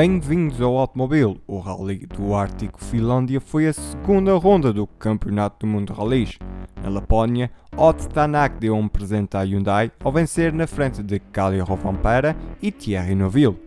Bem-vindos 0.00 0.60
ao 0.60 0.78
Automóvel. 0.78 1.38
O 1.44 1.58
Rally 1.58 2.06
do 2.06 2.32
Ártico 2.32 2.80
Finlândia 2.84 3.40
foi 3.40 3.66
a 3.66 3.72
segunda 3.72 4.32
ronda 4.36 4.72
do 4.72 4.86
Campeonato 4.86 5.66
do 5.66 5.72
Mundo 5.72 5.92
Rallys. 5.92 6.38
Na 6.80 6.88
Lapónia, 6.88 7.50
Ott 7.76 8.08
Tanak 8.10 8.60
deu 8.60 8.76
um 8.76 8.86
presente 8.86 9.36
à 9.36 9.40
Hyundai 9.40 9.90
ao 9.98 10.12
vencer 10.12 10.52
na 10.52 10.68
frente 10.68 11.02
de 11.02 11.18
Kalia 11.18 11.64
Rovanpera 11.64 12.36
e 12.62 12.70
Thierry 12.70 13.16
Neuville. 13.16 13.60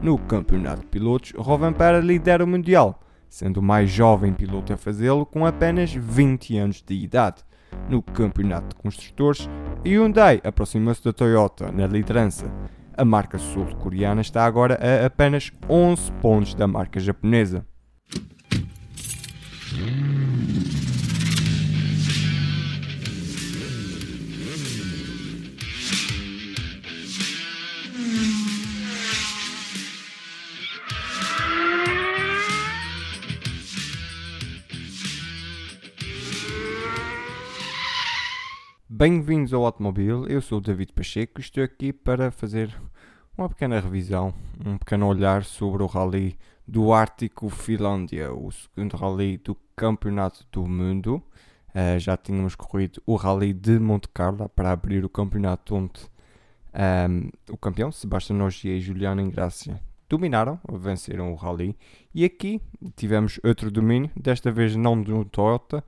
No 0.00 0.16
Campeonato 0.16 0.80
de 0.80 0.86
Pilotos, 0.86 1.34
Rovanpera 1.36 2.00
lidera 2.00 2.44
o 2.44 2.48
Mundial, 2.48 2.98
sendo 3.28 3.58
o 3.58 3.62
mais 3.62 3.90
jovem 3.90 4.32
piloto 4.32 4.72
a 4.72 4.78
fazê-lo 4.78 5.26
com 5.26 5.44
apenas 5.44 5.92
20 5.92 6.56
anos 6.56 6.82
de 6.82 6.94
idade. 6.94 7.42
No 7.90 8.00
Campeonato 8.00 8.68
de 8.68 8.76
Construtores, 8.76 9.50
a 9.84 9.86
Hyundai 9.86 10.40
aproxima-se 10.42 11.04
da 11.04 11.12
Toyota 11.12 11.70
na 11.70 11.86
liderança. 11.86 12.50
A 12.96 13.04
marca 13.04 13.38
sul-coreana 13.38 14.20
está 14.20 14.44
agora 14.44 14.78
a 14.80 15.06
apenas 15.06 15.50
11 15.68 16.12
pontos 16.12 16.54
da 16.54 16.68
marca 16.68 17.00
japonesa. 17.00 17.66
Bem-vindos 38.88 39.52
ao 39.52 39.64
Automóvel, 39.64 40.28
eu 40.28 40.40
sou 40.40 40.58
o 40.58 40.60
David 40.60 40.92
Pacheco 40.92 41.40
e 41.40 41.42
estou 41.42 41.64
aqui 41.64 41.92
para 41.92 42.30
fazer 42.30 42.72
uma 43.36 43.48
pequena 43.48 43.80
revisão, 43.80 44.32
um 44.64 44.78
pequeno 44.78 45.06
olhar 45.08 45.44
sobre 45.44 45.82
o 45.82 45.86
Rally 45.86 46.38
do 46.66 46.92
Ártico 46.92 47.48
Finlândia, 47.48 48.32
o 48.32 48.50
segundo 48.52 48.96
Rally 48.96 49.38
do 49.38 49.56
Campeonato 49.74 50.46
do 50.52 50.66
Mundo. 50.66 51.22
Uh, 51.70 51.98
já 51.98 52.16
tínhamos 52.16 52.54
corrido 52.54 53.02
o 53.04 53.16
Rally 53.16 53.52
de 53.52 53.80
Monte 53.80 54.08
Carlo 54.08 54.48
para 54.48 54.70
abrir 54.70 55.04
o 55.04 55.08
campeonato 55.08 55.74
onde 55.74 56.00
um, 56.00 56.08
ehm, 56.72 57.30
o 57.50 57.56
campeão, 57.56 57.90
Sebastião 57.90 58.40
Ogier 58.46 58.76
e 58.76 58.80
Juliano 58.80 59.20
Ingrácia, 59.20 59.80
dominaram, 60.08 60.60
venceram 60.72 61.32
o 61.32 61.34
Rally. 61.34 61.76
E 62.14 62.24
aqui 62.24 62.62
tivemos 62.94 63.40
outro 63.42 63.72
domínio, 63.72 64.08
desta 64.14 64.52
vez 64.52 64.76
não 64.76 65.02
do 65.02 65.24
Toyota, 65.24 65.82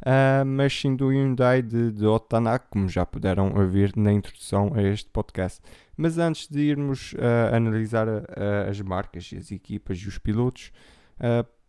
uh, 0.00 0.44
mas 0.44 0.72
sim 0.78 0.94
do 0.94 1.08
Hyundai 1.08 1.62
de, 1.62 1.92
de 1.92 2.06
Otanak, 2.06 2.66
como 2.70 2.88
já 2.88 3.04
puderam 3.06 3.52
ouvir 3.56 3.96
na 3.96 4.12
introdução 4.12 4.72
a 4.74 4.82
este 4.82 5.08
podcast. 5.10 5.60
Mas 5.96 6.18
antes 6.18 6.48
de 6.48 6.60
irmos 6.60 7.12
uh, 7.14 7.54
analisar 7.54 8.08
uh, 8.08 8.68
as 8.68 8.80
marcas, 8.80 9.30
as 9.36 9.50
equipas 9.50 9.98
e 9.98 10.08
os 10.08 10.18
pilotos, 10.18 10.72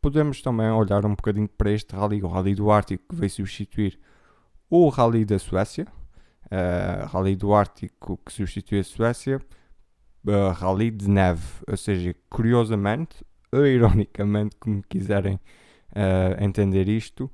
podemos 0.01 0.41
também 0.41 0.69
olhar 0.71 1.05
um 1.05 1.13
bocadinho 1.13 1.47
para 1.47 1.71
este 1.71 1.93
Rally, 1.93 2.23
o 2.23 2.27
Rally 2.27 2.55
do 2.55 2.71
Ártico, 2.71 3.03
que 3.09 3.15
veio 3.15 3.29
substituir 3.29 3.99
o 4.69 4.87
Rally 4.87 5.25
da 5.25 5.37
Suécia, 5.37 5.85
uh, 6.45 7.05
Rally 7.07 7.35
do 7.35 7.53
Ártico 7.53 8.17
que 8.25 8.31
substitui 8.31 8.79
a 8.79 8.83
Suécia, 8.83 9.41
uh, 10.25 10.51
Rally 10.53 10.91
de 10.91 11.09
neve, 11.09 11.45
ou 11.67 11.77
seja, 11.77 12.15
curiosamente, 12.29 13.23
ou 13.51 13.65
ironicamente, 13.65 14.55
como 14.57 14.81
quiserem 14.83 15.35
uh, 15.35 16.43
entender 16.43 16.87
isto, 16.87 17.31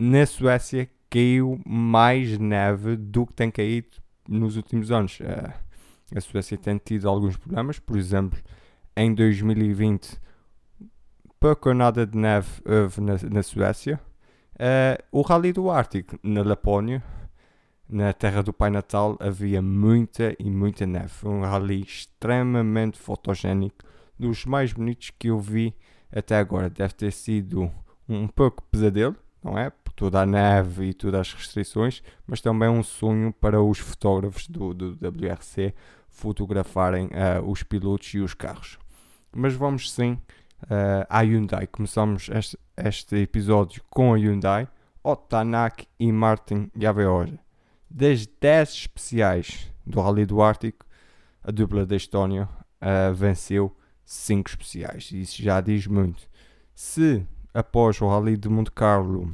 na 0.00 0.26
Suécia 0.26 0.88
caiu 1.08 1.60
mais 1.66 2.38
neve 2.38 2.96
do 2.96 3.26
que 3.26 3.34
tem 3.34 3.50
caído 3.50 3.98
nos 4.28 4.56
últimos 4.56 4.90
anos. 4.90 5.18
A 6.14 6.20
Suécia 6.20 6.56
tem 6.56 6.78
tido 6.78 7.08
alguns 7.08 7.36
problemas, 7.36 7.78
por 7.78 7.96
exemplo, 7.96 8.38
em 8.96 9.14
2020 9.14 10.18
pouco 11.40 11.70
ou 11.70 11.74
nada 11.74 12.06
de 12.06 12.16
neve 12.16 12.48
houve 12.66 13.00
na, 13.00 13.14
na 13.30 13.42
Suécia. 13.42 13.98
Uh, 14.54 15.02
o 15.10 15.22
Rally 15.22 15.54
do 15.54 15.70
Ártico, 15.70 16.18
na 16.22 16.42
Lapónia, 16.42 17.02
na 17.88 18.12
terra 18.12 18.42
do 18.42 18.52
Pai 18.52 18.68
Natal, 18.68 19.16
havia 19.18 19.62
muita 19.62 20.36
e 20.38 20.50
muita 20.50 20.86
neve. 20.86 21.12
Um 21.24 21.40
rally 21.40 21.80
extremamente 21.80 22.98
fotogénico, 22.98 23.84
dos 24.18 24.44
mais 24.44 24.74
bonitos 24.74 25.10
que 25.18 25.28
eu 25.28 25.40
vi 25.40 25.74
até 26.12 26.36
agora. 26.36 26.68
Deve 26.68 26.92
ter 26.92 27.10
sido 27.10 27.72
um 28.06 28.28
pouco 28.28 28.62
pesadelo, 28.64 29.16
não 29.42 29.58
é? 29.58 29.72
toda 30.00 30.22
a 30.22 30.24
neve 30.24 30.86
e 30.86 30.94
todas 30.94 31.20
as 31.20 31.34
restrições, 31.34 32.02
mas 32.26 32.40
também 32.40 32.70
um 32.70 32.82
sonho 32.82 33.34
para 33.34 33.62
os 33.62 33.78
fotógrafos 33.78 34.48
do, 34.48 34.72
do 34.72 34.92
WRC 34.92 35.74
fotografarem 36.08 37.08
uh, 37.08 37.46
os 37.46 37.62
pilotos 37.62 38.14
e 38.14 38.20
os 38.20 38.32
carros. 38.32 38.78
Mas 39.30 39.52
vamos 39.52 39.92
sim 39.92 40.12
uh, 40.62 41.06
à 41.06 41.20
Hyundai. 41.20 41.66
Começamos 41.66 42.30
este, 42.30 42.58
este, 42.78 43.16
episódio 43.16 43.82
com 43.90 44.14
a 44.14 44.16
Hyundai, 44.16 44.66
Otanak 45.04 45.86
e 45.98 46.10
Martin 46.10 46.70
Gaveoja. 46.74 47.38
Das 47.90 48.26
10 48.26 48.70
especiais 48.70 49.70
do 49.86 50.00
Rally 50.00 50.24
do 50.24 50.40
Ártico, 50.40 50.86
a 51.44 51.50
dupla 51.50 51.84
da 51.84 51.96
Estónia 51.96 52.48
uh, 52.80 53.14
venceu 53.14 53.76
5 54.06 54.48
especiais. 54.48 55.10
Isso 55.12 55.42
já 55.42 55.60
diz 55.60 55.86
muito. 55.86 56.26
Se 56.74 57.22
após 57.52 58.00
o 58.00 58.08
Rally 58.08 58.36
de 58.36 58.48
Monte 58.48 58.70
Carlo 58.72 59.32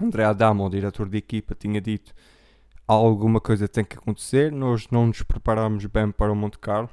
André 0.00 0.24
Adamo, 0.24 0.64
o 0.64 0.70
diretor 0.70 1.08
de 1.08 1.18
equipa, 1.18 1.54
tinha 1.54 1.80
dito 1.80 2.14
alguma 2.86 3.40
coisa 3.40 3.68
tem 3.68 3.84
que 3.84 3.96
acontecer, 3.96 4.50
nós 4.50 4.88
não 4.90 5.06
nos 5.06 5.22
preparamos 5.22 5.84
bem 5.86 6.10
para 6.10 6.32
o 6.32 6.34
Monte 6.34 6.58
Carlo. 6.58 6.90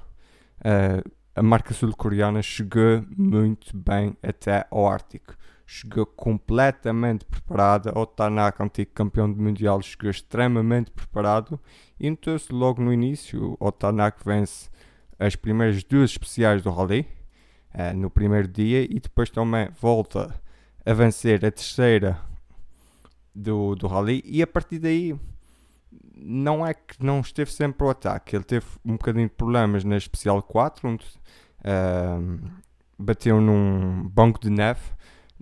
Uh, 0.59 1.09
a 1.35 1.41
marca 1.41 1.73
sul-coreana 1.73 2.41
chegou 2.41 3.03
muito 3.16 3.75
bem 3.75 4.16
até 4.22 4.68
ao 4.69 4.88
Ártico. 4.88 5.35
Chegou 5.66 6.06
completamente 6.06 7.25
preparada. 7.25 7.97
O 7.97 8.06
Tanaka, 8.06 8.63
antigo 8.63 8.91
campeão 8.94 9.31
do 9.31 9.41
Mundial, 9.41 9.81
chegou 9.81 10.09
extremamente 10.09 10.91
preparado. 10.91 11.59
E 12.00 12.16
logo 12.51 12.81
no 12.81 12.94
início, 12.94 13.57
o 13.59 13.72
Tanaka 13.72 14.19
vence 14.25 14.69
as 15.19 15.35
primeiras 15.35 15.84
duas 15.84 16.12
especiais 16.12 16.62
do 16.62 16.69
Rally, 16.69 17.07
uh, 17.74 17.95
no 17.95 18.09
primeiro 18.09 18.47
dia, 18.47 18.84
e 18.84 19.00
depois 19.00 19.29
também 19.29 19.69
volta 19.79 20.39
a 20.88 20.94
vencer 20.94 21.44
a 21.46 21.52
terceira 21.52 22.18
do, 23.36 23.75
do 23.75 23.88
Rally 23.88 24.24
e 24.25 24.42
a 24.42 24.48
partir 24.48 24.80
daí 24.80 25.20
não 26.16 26.66
é 26.66 26.74
que 26.74 27.03
não 27.03 27.20
esteve 27.20 27.52
sempre 27.52 27.86
o 27.86 27.90
ataque, 27.90 28.38
ele 28.38 28.46
teve 28.46 28.66
um 28.86 28.94
bocadinho 28.94 29.28
de 29.28 29.36
problemas 29.36 29.84
na 29.84 29.98
Especial 29.98 30.42
4, 30.42 30.88
onde 30.88 31.06
uh, 31.59 32.50
bateu 32.98 33.42
num 33.42 34.08
banco 34.08 34.40
de 34.40 34.50
neve, 34.50 34.80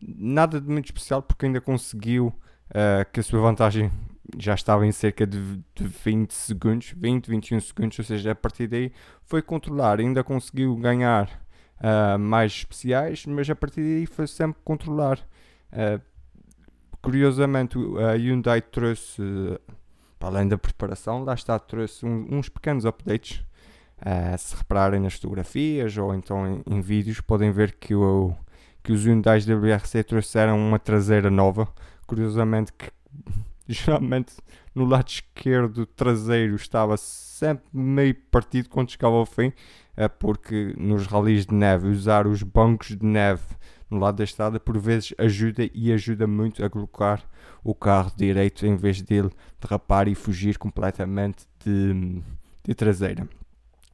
nada 0.02 0.60
de 0.60 0.68
muito 0.68 0.86
especial 0.86 1.22
porque 1.22 1.46
ainda 1.46 1.62
conseguiu 1.62 2.34
uh, 2.72 3.10
que 3.14 3.20
a 3.20 3.24
sua 3.24 3.40
vantagem 3.40 3.92
já 4.40 4.56
estava 4.56 4.86
em 4.88 4.92
cerca 4.92 5.28
de, 5.28 5.62
de 5.76 5.84
20 5.84 6.32
segundos, 6.32 6.92
20, 6.98 7.30
21 7.30 7.60
segundos, 7.60 8.00
ou 8.00 8.06
seja, 8.06 8.32
a 8.32 8.36
partir 8.36 8.66
daí 8.68 8.92
foi 9.24 9.44
controlar, 9.44 10.00
ainda 10.00 10.24
conseguiu 10.24 10.76
ganhar 10.76 11.30
uh, 11.78 12.18
mais 12.18 12.52
especiais, 12.52 13.28
mas 13.28 13.48
a 13.48 13.56
partir 13.56 13.82
daí 13.82 14.06
foi 14.08 14.26
sempre 14.26 14.60
controlar. 14.66 15.20
Uh, 15.72 16.02
Curiosamente, 17.06 17.78
a 18.00 18.14
Hyundai 18.14 18.60
trouxe, 18.64 19.22
para 20.18 20.30
além 20.30 20.48
da 20.48 20.58
preparação, 20.58 21.24
lá 21.24 21.36
está, 21.36 21.60
trouxe 21.60 22.04
um, 22.04 22.28
uns 22.32 22.50
pequenos 22.50 22.84
updates. 22.84 23.46
Uh, 24.00 24.36
se 24.40 24.56
repararem 24.56 25.00
nas 25.00 25.14
fotografias 25.14 25.96
ou 26.00 26.16
então 26.16 26.48
em, 26.48 26.64
em 26.66 26.82
vídeos, 26.82 27.22
podem 27.22 27.52
ver 27.52 27.74
que, 27.74 27.94
o, 27.94 28.36
que 28.82 28.92
os 28.92 29.06
Hyundai 29.06 29.38
WRC 29.38 30.04
trouxeram 30.04 30.58
uma 30.58 30.80
traseira 30.80 31.30
nova. 31.30 31.68
Curiosamente, 32.08 32.74
que 32.74 32.90
geralmente 33.70 34.34
no 34.74 34.84
lado 34.84 35.08
esquerdo 35.08 35.86
traseiro 35.86 36.56
estava 36.56 36.98
sempre 36.98 37.66
meio 37.72 38.16
partido 38.32 38.68
quando 38.68 38.90
chegava 38.90 39.14
ao 39.14 39.28
fim, 39.28 39.50
uh, 39.96 40.10
porque 40.18 40.74
nos 40.76 41.06
ralis 41.06 41.46
de 41.46 41.54
neve, 41.54 41.88
usar 41.88 42.26
os 42.26 42.42
bancos 42.42 42.98
de 42.98 43.06
neve 43.06 43.44
no 43.90 44.00
lado 44.00 44.18
da 44.18 44.24
estrada, 44.24 44.60
por 44.60 44.78
vezes 44.78 45.14
ajuda 45.18 45.70
e 45.74 45.92
ajuda 45.92 46.26
muito 46.28 46.64
a 46.64 46.70
colocar 46.70 47.24
o 47.64 47.74
carro 47.74 48.12
direito 48.16 48.66
em 48.66 48.76
vez 48.76 49.02
dele 49.02 49.30
derrapar 49.60 50.08
e 50.08 50.16
fugir 50.16 50.58
completamente 50.58 51.46
de, 51.64 52.22
de 52.64 52.74
traseira. 52.74 53.28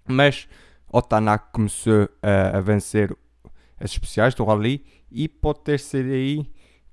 Mas 0.07 0.47
Otanak 0.91 1.51
começou 1.51 2.09
a, 2.21 2.57
a, 2.57 2.61
vencer 2.61 3.15
as 3.79 3.91
especiais 3.91 4.33
do 4.33 4.43
Rally 4.43 4.83
e 5.11 5.27
pode 5.27 5.61
ter 5.61 5.79
sido 5.79 6.11
aí 6.11 6.49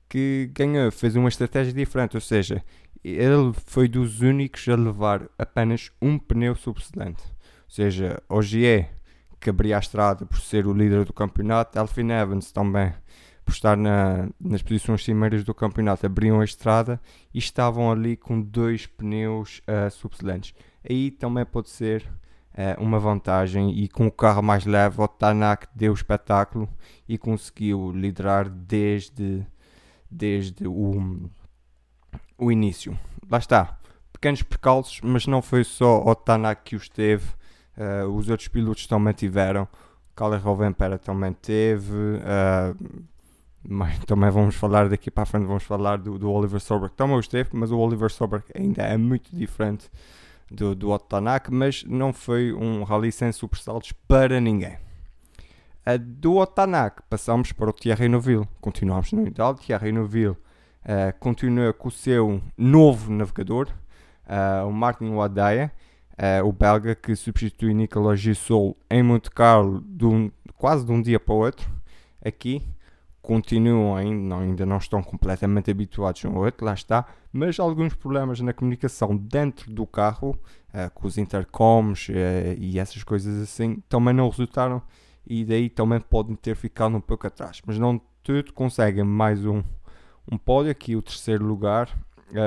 que 0.08 0.50
ganhou, 0.54 0.90
fez 0.90 1.16
uma 1.16 1.28
estratégia 1.28 1.72
diferente, 1.72 2.16
ou 2.16 2.20
seja, 2.20 2.64
ele 3.04 3.52
foi 3.66 3.88
dos 3.88 4.20
únicos 4.20 4.66
a 4.68 4.74
levar 4.74 5.28
apenas 5.38 5.90
um 6.00 6.18
pneu 6.18 6.54
subsidente. 6.54 7.22
Ou 7.22 7.70
seja, 7.70 8.22
hoje 8.28 8.64
é 8.64 8.90
que 9.40 9.50
abria 9.50 9.76
a 9.76 9.80
estrada 9.80 10.26
por 10.26 10.40
ser 10.40 10.66
o 10.66 10.72
líder 10.72 11.04
do 11.04 11.12
campeonato. 11.12 11.78
Elfin 11.78 12.10
Evans 12.10 12.52
também, 12.52 12.92
por 13.44 13.52
estar 13.52 13.76
na, 13.76 14.28
nas 14.40 14.62
posições 14.62 15.04
cimeiras 15.04 15.44
do 15.44 15.54
campeonato, 15.54 16.06
abriam 16.06 16.40
a 16.40 16.44
estrada 16.44 17.00
e 17.32 17.38
estavam 17.38 17.90
ali 17.90 18.16
com 18.16 18.40
dois 18.40 18.86
pneus 18.86 19.60
uh, 19.60 19.90
subsidentes. 19.90 20.54
Aí 20.88 21.10
também 21.10 21.44
pode 21.44 21.70
ser 21.70 22.02
uh, 22.52 22.82
uma 22.82 22.98
vantagem 22.98 23.70
e 23.70 23.88
com 23.88 24.06
o 24.06 24.12
carro 24.12 24.42
mais 24.42 24.64
leve, 24.66 25.00
o 25.00 25.08
Tanak 25.08 25.68
deu 25.74 25.92
espetáculo 25.92 26.68
e 27.08 27.16
conseguiu 27.16 27.92
liderar 27.92 28.48
desde, 28.48 29.46
desde 30.10 30.66
o, 30.66 31.30
o 32.36 32.50
início. 32.50 32.98
Lá 33.30 33.38
está, 33.38 33.78
pequenos 34.12 34.42
percalços, 34.42 35.00
mas 35.02 35.26
não 35.26 35.40
foi 35.40 35.62
só 35.62 36.02
o 36.02 36.14
Tanak 36.14 36.62
que 36.64 36.76
os 36.76 36.88
teve, 36.88 37.37
uh, 37.78 38.08
os 38.08 38.28
outros 38.28 38.48
pilotos 38.48 38.86
também 38.86 39.12
tiveram. 39.12 39.66
Kalle 40.14 40.36
Rovenpera 40.36 40.98
também 40.98 41.32
teve. 41.32 41.92
Uh, 41.94 43.06
mas 43.62 43.98
também 44.04 44.30
vamos 44.30 44.54
falar 44.54 44.88
daqui 44.88 45.10
para 45.10 45.24
a 45.24 45.26
frente, 45.26 45.46
vamos 45.46 45.64
falar 45.64 45.98
do, 45.98 46.18
do 46.18 46.30
Oliver 46.30 46.60
Sorberg. 46.60 46.94
Também 46.94 47.16
o 47.16 47.20
esteve, 47.20 47.50
mas 47.52 47.70
o 47.70 47.78
Oliver 47.78 48.10
Sorberg 48.10 48.44
ainda 48.54 48.82
é 48.82 48.96
muito 48.96 49.34
diferente 49.34 49.90
do, 50.50 50.74
do 50.74 50.90
Otto 50.90 51.06
Tanak, 51.06 51.52
mas 51.52 51.84
não 51.84 52.12
foi 52.12 52.52
um 52.52 52.82
rally 52.82 53.12
sem 53.12 53.30
sobressaltos 53.32 53.92
para 54.06 54.40
ninguém. 54.40 54.78
A 55.84 55.96
do 55.96 56.36
Otto 56.36 56.54
Tanak 56.54 57.02
passamos 57.08 57.52
para 57.52 57.70
o 57.70 57.72
Thierry 57.72 58.08
Neuville. 58.08 58.48
Continuamos 58.60 59.12
no 59.12 59.26
Idal. 59.26 59.54
Thierry 59.54 59.92
Neuville 59.92 60.28
uh, 60.28 61.18
continua 61.18 61.72
com 61.72 61.88
o 61.88 61.92
seu 61.92 62.40
novo 62.56 63.12
navegador, 63.12 63.68
uh, 64.26 64.66
o 64.66 64.72
Martin 64.72 65.10
Wadaia, 65.10 65.72
uh, 66.18 66.46
o 66.46 66.52
belga 66.52 66.94
que 66.94 67.14
substitui 67.14 67.72
Nicolas 67.72 68.20
Gissol 68.20 68.76
em 68.90 69.02
Monte 69.02 69.30
Carlo 69.30 69.80
de 69.80 70.04
um, 70.04 70.30
quase 70.56 70.84
de 70.84 70.92
um 70.92 71.00
dia 71.00 71.20
para 71.20 71.34
o 71.34 71.38
outro. 71.38 71.70
Aqui 72.24 72.66
continuam 73.22 73.94
ainda, 73.94 74.22
não, 74.22 74.40
ainda 74.40 74.66
não 74.66 74.78
estão 74.78 75.02
completamente 75.02 75.70
habituados 75.70 76.24
um 76.24 76.30
ao 76.30 76.44
outro, 76.44 76.64
lá 76.64 76.72
está, 76.72 77.06
mas 77.32 77.60
alguns 77.60 77.94
problemas 77.94 78.40
na 78.40 78.54
comunicação 78.54 79.14
dentro 79.16 79.70
do 79.70 79.86
carro, 79.86 80.38
uh, 80.70 80.90
com 80.94 81.06
os 81.06 81.18
intercoms 81.18 82.08
uh, 82.08 82.12
e 82.58 82.78
essas 82.78 83.04
coisas 83.04 83.42
assim, 83.42 83.82
também 83.88 84.14
não 84.14 84.28
resultaram 84.28 84.82
e 85.26 85.44
daí 85.44 85.68
também 85.68 86.00
podem 86.00 86.34
ter 86.34 86.56
ficado 86.56 86.96
um 86.96 87.00
pouco 87.00 87.26
atrás. 87.26 87.60
Mas 87.66 87.78
não 87.78 88.00
tudo 88.22 88.52
conseguem 88.52 89.04
mais 89.04 89.44
um, 89.44 89.62
um 90.30 90.38
pódio, 90.38 90.70
aqui 90.72 90.96
o 90.96 91.02
terceiro 91.02 91.44
lugar, 91.44 91.88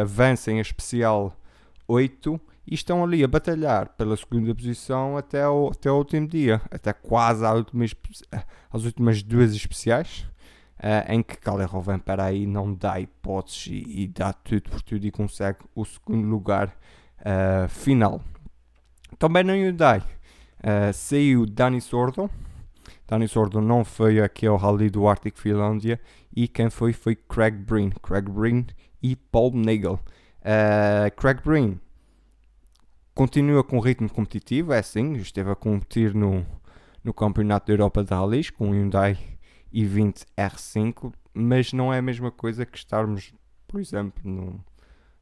vencem 0.05 0.57
a 0.57 0.61
especial 0.61 1.35
8 1.87 2.39
e 2.65 2.75
estão 2.75 3.03
ali 3.03 3.23
a 3.23 3.27
batalhar 3.27 3.89
pela 3.89 4.15
segunda 4.15 4.53
posição 4.53 5.17
até 5.17 5.47
o, 5.47 5.69
até 5.69 5.91
o 5.91 5.97
último 5.97 6.27
dia, 6.27 6.61
até 6.69 6.93
quase 6.93 7.45
às 7.45 7.55
últimas, 7.55 7.95
às 8.71 8.85
últimas 8.85 9.23
duas 9.23 9.53
especiais 9.53 10.25
uh, 10.81 11.11
em 11.11 11.21
que 11.21 11.37
Calderroven 11.37 11.99
para 11.99 12.25
aí 12.25 12.45
não 12.45 12.73
dá 12.73 12.99
hipóteses 12.99 13.67
e, 13.67 14.03
e, 14.03 14.07
dá 14.07 14.33
tudo 14.33 14.69
por 14.69 14.81
tudo 14.81 15.05
e 15.05 15.11
consegue 15.11 15.59
o 15.75 15.85
segundo 15.85 16.27
lugar 16.27 16.75
uh, 17.19 17.69
final. 17.69 18.21
Também 19.17 19.43
no 19.43 19.53
Hyundai 19.53 19.99
uh, 19.99 20.93
saiu 20.93 21.45
Dani 21.45 21.79
Sordo. 21.79 22.29
Dani 23.07 23.27
Sordo 23.27 23.61
não 23.61 23.83
foi 23.83 24.21
aqui 24.21 24.47
ao 24.47 24.57
Rally 24.57 24.89
do 24.89 25.07
Arctic 25.07 25.37
Finlândia 25.37 25.99
e 26.35 26.47
quem 26.47 26.69
foi 26.69 26.93
foi 26.93 27.15
Craig 27.15 27.55
Breen. 27.55 27.91
Craig 28.01 28.29
Breen 28.29 28.65
e 29.03 29.15
Paul 29.15 29.51
Nagel. 29.53 29.99
Craig 31.17 31.41
Breen 31.43 31.79
continua 33.13 33.63
com 33.63 33.79
ritmo 33.79 34.09
competitivo, 34.09 34.73
é 34.73 34.79
assim, 34.79 35.13
esteve 35.13 35.51
a 35.51 35.55
competir 35.55 36.13
no, 36.13 36.45
no 37.03 37.13
Campeonato 37.13 37.67
da 37.67 37.73
Europa 37.73 38.03
de 38.03 38.13
Rallys 38.13 38.49
com 38.49 38.69
o 38.69 38.73
Hyundai 38.73 39.17
e 39.71 39.85
20 39.85 40.25
R5, 40.37 41.13
mas 41.33 41.73
não 41.73 41.93
é 41.93 41.99
a 41.99 42.01
mesma 42.01 42.31
coisa 42.31 42.65
que 42.65 42.77
estarmos, 42.77 43.33
por 43.67 43.79
exemplo, 43.79 44.21
num, 44.23 44.59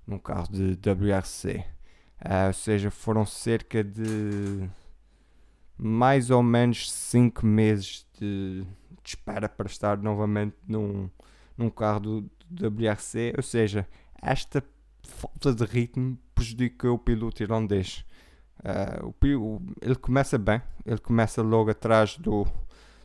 num 0.06 0.18
carro 0.18 0.48
de 0.52 0.78
WRC. 0.90 1.64
Uh, 2.20 2.48
ou 2.48 2.54
seja, 2.54 2.92
foram 2.92 3.26
cerca 3.26 3.84
de 3.84 4.70
mais 5.78 6.30
ou 6.30 6.44
menos 6.44 6.92
5 6.92 7.46
meses 7.46 8.06
de, 8.20 8.64
de, 8.64 8.68
espera 9.06 9.48
para 9.48 9.68
estar 9.68 9.98
novamente 9.98 10.58
num, 10.68 11.10
num 11.58 11.70
carro 11.70 12.00
do, 12.02 12.32
do 12.50 12.68
WRC. 12.68 13.34
Ou 13.38 13.44
seja, 13.44 13.88
esta 14.22 14.62
falta 15.10 15.54
de 15.54 15.66
ritmo 15.66 16.18
prejudicou 16.34 16.96
o 16.96 17.00
piloto 17.00 17.44
irlandês. 17.44 18.06
Uh, 18.60 19.38
o, 19.38 19.62
ele 19.82 19.96
começa 19.96 20.38
bem, 20.38 20.62
ele 20.86 21.00
começa 21.00 21.42
logo 21.42 21.70
atrás 21.70 22.18
do, 22.18 22.46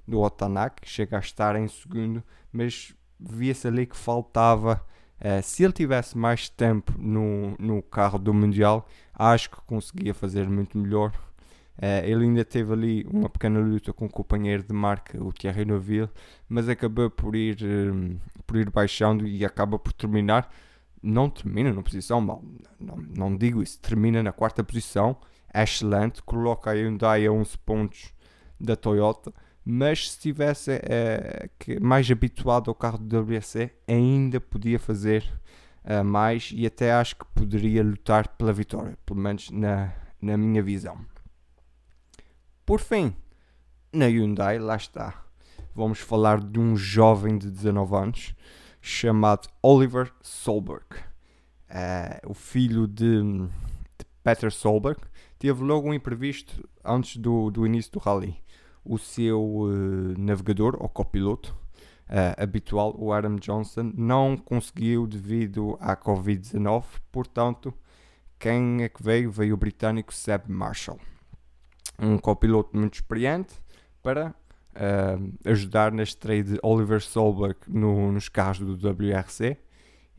do 0.06 0.20
Otanak, 0.20 0.88
chega 0.88 1.16
a 1.16 1.20
estar 1.20 1.56
em 1.56 1.68
segundo, 1.68 2.22
mas 2.52 2.94
via-se 3.18 3.66
ali 3.66 3.86
que 3.86 3.96
faltava. 3.96 4.84
Uh, 5.20 5.42
se 5.42 5.62
ele 5.62 5.72
tivesse 5.72 6.18
mais 6.18 6.48
tempo 6.48 6.92
no, 6.98 7.56
no 7.58 7.82
carro 7.82 8.18
do 8.18 8.34
Mundial, 8.34 8.88
acho 9.14 9.50
que 9.50 9.60
conseguia 9.62 10.12
fazer 10.12 10.48
muito 10.48 10.76
melhor. 10.76 11.12
Uh, 11.76 12.04
ele 12.04 12.24
ainda 12.24 12.44
teve 12.44 12.72
ali 12.72 13.06
uma 13.10 13.28
pequena 13.28 13.58
luta 13.58 13.92
com 13.92 14.06
o 14.06 14.10
companheiro 14.10 14.62
de 14.62 14.72
marca, 14.72 15.22
o 15.22 15.32
Thierry 15.32 15.64
Neuville, 15.64 16.10
mas 16.48 16.68
acabou 16.68 17.10
por 17.10 17.34
ir, 17.34 17.58
um, 17.62 18.16
por 18.46 18.56
ir 18.56 18.70
baixando 18.70 19.26
e 19.26 19.44
acaba 19.44 19.78
por 19.78 19.92
terminar. 19.92 20.48
Não 21.06 21.28
termina 21.28 21.72
na 21.72 21.82
posição 21.82 22.20
mal, 22.20 22.42
não, 22.80 22.96
não 22.96 23.36
digo 23.36 23.62
isso, 23.62 23.78
termina 23.78 24.22
na 24.22 24.32
quarta 24.32 24.64
posição, 24.64 25.16
é 25.52 25.62
excelente, 25.62 26.22
coloca 26.22 26.70
a 26.70 26.74
Hyundai 26.74 27.26
a 27.26 27.32
11 27.32 27.58
pontos 27.58 28.12
da 28.58 28.74
Toyota 28.74 29.32
mas 29.64 30.10
se 30.10 30.16
estivesse 30.16 30.72
uh, 30.72 31.84
mais 31.84 32.10
habituado 32.10 32.70
ao 32.70 32.74
carro 32.74 32.98
do 32.98 33.18
WRC, 33.18 33.70
ainda 33.88 34.38
podia 34.38 34.78
fazer 34.78 35.24
uh, 35.84 36.04
mais 36.04 36.50
e 36.54 36.66
até 36.66 36.92
acho 36.92 37.16
que 37.16 37.24
poderia 37.34 37.82
lutar 37.82 38.28
pela 38.36 38.52
vitória, 38.52 38.98
pelo 39.06 39.18
menos 39.18 39.50
na, 39.50 39.92
na 40.20 40.36
minha 40.36 40.62
visão. 40.62 40.98
Por 42.66 42.80
fim, 42.80 43.16
na 43.90 44.06
Hyundai, 44.06 44.58
lá 44.58 44.76
está, 44.76 45.24
vamos 45.74 45.98
falar 45.98 46.40
de 46.40 46.60
um 46.60 46.76
jovem 46.76 47.38
de 47.38 47.50
19 47.50 47.96
anos 47.96 48.34
chamado 48.84 49.48
Oliver 49.62 50.12
Solberg, 50.20 50.84
uh, 51.70 52.30
o 52.30 52.34
filho 52.34 52.86
de, 52.86 53.22
de 53.22 54.04
Peter 54.22 54.52
Solberg. 54.52 55.00
Teve 55.38 55.64
logo 55.64 55.88
um 55.88 55.94
imprevisto 55.94 56.68
antes 56.84 57.16
do, 57.16 57.50
do 57.50 57.66
início 57.66 57.92
do 57.92 57.98
rally 57.98 58.36
o 58.84 58.98
seu 58.98 59.42
uh, 59.42 60.14
navegador 60.18 60.76
ou 60.78 60.86
copiloto 60.90 61.56
uh, 62.10 62.42
habitual, 62.42 62.94
o 62.98 63.10
Adam 63.10 63.36
Johnson, 63.36 63.90
não 63.96 64.36
conseguiu 64.36 65.06
devido 65.06 65.78
à 65.80 65.96
Covid-19. 65.96 66.84
Portanto, 67.10 67.72
quem 68.38 68.82
é 68.82 68.88
que 68.90 69.02
veio? 69.02 69.30
Veio 69.30 69.54
o 69.54 69.56
britânico 69.56 70.12
Seb 70.12 70.46
Marshall, 70.48 71.00
um 71.98 72.18
copiloto 72.18 72.76
muito 72.76 72.94
experiente 72.96 73.54
para 74.02 74.34
uh, 74.74 75.32
ajudar 75.44 75.92
na 75.92 76.02
estreia 76.02 76.42
de 76.42 76.58
Oliver 76.62 77.00
Solberg 77.00 77.58
no, 77.68 78.12
nos 78.12 78.28
carros 78.28 78.58
do 78.58 78.74
WRC. 78.76 79.56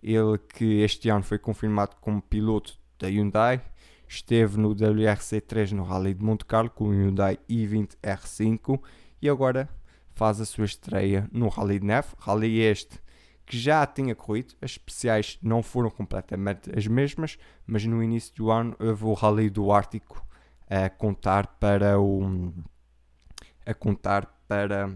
Ele 0.01 0.38
que 0.38 0.82
este 0.82 1.10
ano 1.10 1.24
foi 1.24 1.39
confirmado 1.39 1.96
como 2.00 2.22
piloto 2.22 2.77
da 3.00 3.08
Hyundai 3.08 3.62
esteve 4.08 4.58
no 4.58 4.75
WRC3 4.75 5.72
no 5.72 5.84
Rally 5.84 6.13
de 6.13 6.24
Monte 6.24 6.46
Carlo 6.46 6.70
com 6.70 6.86
o 6.86 6.94
Hyundai 6.94 7.39
i20 7.50 7.96
R5 8.01 8.80
e 9.22 9.30
agora 9.30 9.70
faz 10.13 10.39
a 10.39 10.46
sua 10.46 10.65
estreia 10.65 11.27
no 11.32 11.48
Rally 11.50 11.80
de 11.80 11.86
Neve, 11.86 12.10
Rally 12.20 12.60
este 12.60 13.00
que 13.46 13.58
já 13.58 13.86
tinha 13.86 14.15
corrido, 14.15 14.56
as 14.60 14.72
especiais 14.72 15.38
não 15.41 15.62
foram 15.62 15.91
completamente 15.91 16.72
as 16.75 16.88
mesmas, 16.88 17.38
mas 17.68 17.86
no 17.86 18.01
início 18.01 18.34
do 18.36 18.50
ano 18.50 18.75
houve 18.80 19.06
o 19.06 19.13
Rally 19.13 19.51
do 19.51 19.72
Ártico 19.72 20.25
a 20.68 20.89
contar 20.89 21.46
para 21.60 22.00
o 22.00 22.51
a 23.65 23.74
contar 23.74 24.35
para 24.48 24.90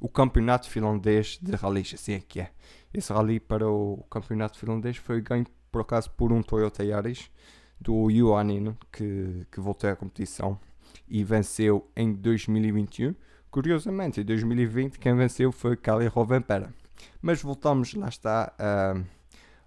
o 0.00 0.08
campeonato 0.08 0.68
finlandês 0.68 1.38
de 1.40 1.54
rallys, 1.54 1.94
assim 1.94 2.14
é 2.14 2.20
que 2.20 2.40
é. 2.40 2.50
Esse 2.92 3.12
rally 3.12 3.40
para 3.40 3.68
o 3.68 4.04
campeonato 4.10 4.58
finlandês 4.58 4.96
foi 4.96 5.20
ganho 5.20 5.46
por 5.70 5.82
acaso 5.82 6.10
por 6.10 6.32
um 6.32 6.42
Toyota 6.42 6.84
Yaris 6.84 7.30
do 7.80 8.10
Ioannino, 8.10 8.76
que, 8.92 9.46
que 9.50 9.60
voltou 9.60 9.90
à 9.90 9.96
competição 9.96 10.58
e 11.08 11.24
venceu 11.24 11.90
em 11.96 12.12
2021. 12.12 13.14
Curiosamente, 13.50 14.20
em 14.20 14.24
2020 14.24 14.98
quem 14.98 15.16
venceu 15.16 15.50
foi 15.50 15.76
Kali 15.76 16.06
Rovampera. 16.06 16.72
Mas 17.20 17.42
voltamos, 17.42 17.94
lá 17.94 18.08
está, 18.08 18.52
a 18.58 18.94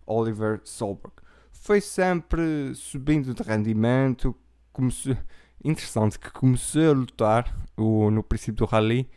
Oliver 0.06 0.62
Solberg. 0.64 1.14
Foi 1.52 1.82
sempre 1.82 2.74
subindo 2.76 3.34
de 3.34 3.44
rendimento, 3.44 4.36
começou, 4.72 5.18
interessante 5.64 6.20
que 6.20 6.32
começou 6.32 6.90
a 6.90 6.94
lutar 6.94 7.68
o, 7.76 8.10
no 8.12 8.24
princípio 8.24 8.56
do 8.56 8.66
rally 8.66 9.10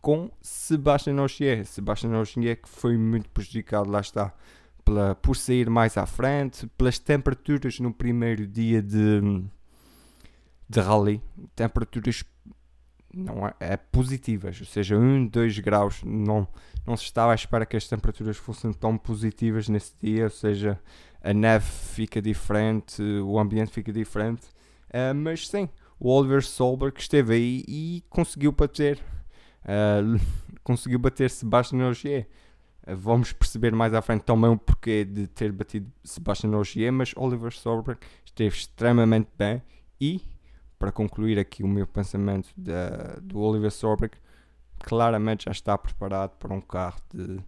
com 0.00 0.30
Sebastian 0.40 1.20
Ogier. 1.22 1.64
Sebastian 1.66 2.18
Ogier 2.18 2.56
que 2.60 2.68
foi 2.68 2.96
muito 2.96 3.28
prejudicado, 3.30 3.90
lá 3.90 4.00
está, 4.00 4.32
pela, 4.84 5.14
por 5.14 5.36
sair 5.36 5.68
mais 5.68 5.96
à 5.96 6.06
frente, 6.06 6.66
pelas 6.78 6.98
temperaturas 6.98 7.78
no 7.80 7.92
primeiro 7.92 8.46
dia 8.46 8.82
de, 8.82 9.20
de 10.68 10.80
rally, 10.80 11.22
temperaturas 11.54 12.24
não 13.12 13.46
é, 13.46 13.54
é, 13.60 13.76
positivas, 13.76 14.60
ou 14.60 14.66
seja, 14.66 14.96
1, 14.96 15.26
2 15.28 15.58
graus, 15.60 16.02
não, 16.04 16.46
não 16.86 16.96
se 16.96 17.04
estava 17.04 17.32
à 17.32 17.34
espera 17.34 17.66
que 17.66 17.76
as 17.76 17.88
temperaturas 17.88 18.36
fossem 18.36 18.72
tão 18.72 18.96
positivas 18.98 19.68
nesse 19.68 19.94
dia, 20.00 20.24
ou 20.24 20.30
seja, 20.30 20.78
a 21.22 21.32
neve 21.32 21.66
fica 21.66 22.20
diferente, 22.20 23.02
o 23.02 23.38
ambiente 23.38 23.70
fica 23.72 23.92
diferente, 23.92 24.46
uh, 24.88 25.14
mas 25.14 25.48
sim, 25.48 25.68
o 25.98 26.10
Oliver 26.10 26.44
Solberg 26.44 26.98
esteve 26.98 27.34
aí 27.34 27.64
e 27.66 28.04
conseguiu 28.08 28.52
bater, 28.52 28.98
uh, 29.64 30.20
conseguiu 30.62 30.98
bater 30.98 31.30
Sebastian 31.30 31.88
Ogier. 31.88 32.28
Uh, 32.86 32.96
vamos 32.96 33.32
perceber 33.32 33.72
mais 33.72 33.92
à 33.94 34.02
frente 34.02 34.22
também 34.22 34.50
o 34.50 34.58
porquê 34.58 35.04
de 35.04 35.26
ter 35.26 35.52
batido 35.52 35.90
Sebastian 36.04 36.56
Ogier, 36.56 36.92
mas 36.92 37.12
Oliver 37.16 37.52
Solberg 37.52 38.00
esteve 38.24 38.54
extremamente 38.56 39.28
bem 39.36 39.62
e, 40.00 40.22
para 40.78 40.92
concluir 40.92 41.38
aqui 41.38 41.62
o 41.62 41.68
meu 41.68 41.86
pensamento 41.86 42.48
do 43.20 43.40
Oliver 43.40 43.70
Solberg, 43.70 44.16
claramente 44.78 45.46
já 45.46 45.50
está 45.50 45.76
preparado 45.76 46.36
para 46.38 46.54
um 46.54 46.60
carro 46.60 47.00
de 47.12 47.42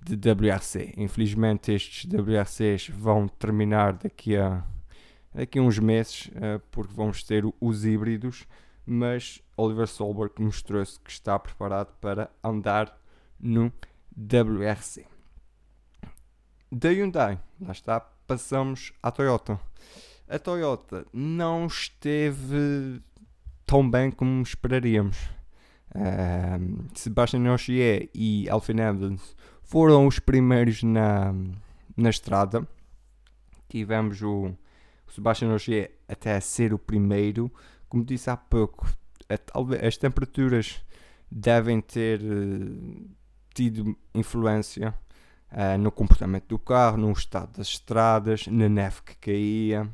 de 0.00 0.30
WRC. 0.30 0.94
Infelizmente 0.96 1.72
estes 1.72 2.10
WRCs 2.10 2.88
vão 2.88 3.28
terminar 3.28 3.94
daqui 3.94 4.36
a, 4.36 4.62
daqui 5.34 5.58
a 5.58 5.62
uns 5.62 5.78
meses, 5.78 6.26
uh, 6.28 6.60
porque 6.70 6.92
vamos 6.94 7.22
ter 7.22 7.44
os 7.60 7.84
híbridos, 7.84 8.46
mas 8.84 9.42
Oliver 9.56 9.86
Solberg 9.86 10.34
mostrou-se 10.38 10.98
que 11.00 11.10
está 11.10 11.38
preparado 11.38 11.92
para 12.00 12.30
andar 12.42 12.98
no 13.38 13.72
WRC. 14.16 15.06
Da 16.70 16.90
Hyundai, 16.90 17.40
lá 17.60 17.72
está, 17.72 18.00
passamos 18.00 18.92
à 19.02 19.10
Toyota. 19.10 19.58
A 20.28 20.38
Toyota 20.38 21.06
não 21.12 21.66
esteve 21.66 23.00
tão 23.64 23.88
bem 23.88 24.10
como 24.10 24.42
esperaríamos. 24.42 25.16
Sebastian 26.94 27.52
Ogier 27.52 28.10
e 28.14 28.48
Alfie 28.48 28.78
Evans 28.78 29.34
foram 29.62 30.06
os 30.06 30.18
primeiros 30.18 30.82
na, 30.82 31.34
na 31.96 32.10
estrada. 32.10 32.66
Tivemos 33.68 34.22
o, 34.22 34.54
o 35.08 35.12
Sebastian 35.12 35.52
Ogier 35.52 35.92
até 36.06 36.38
ser 36.40 36.72
o 36.72 36.78
primeiro. 36.78 37.52
Como 37.88 38.04
disse 38.04 38.30
há 38.30 38.36
pouco, 38.36 38.86
as 39.86 39.96
temperaturas 39.96 40.80
devem 41.30 41.80
ter 41.80 42.20
uh, 42.20 43.08
tido 43.54 43.96
influência 44.14 44.94
uh, 45.52 45.78
no 45.78 45.90
comportamento 45.90 46.48
do 46.48 46.58
carro, 46.58 46.96
no 46.96 47.10
estado 47.12 47.56
das 47.56 47.68
estradas, 47.68 48.46
na 48.46 48.68
neve 48.68 49.02
que 49.02 49.16
caía. 49.16 49.88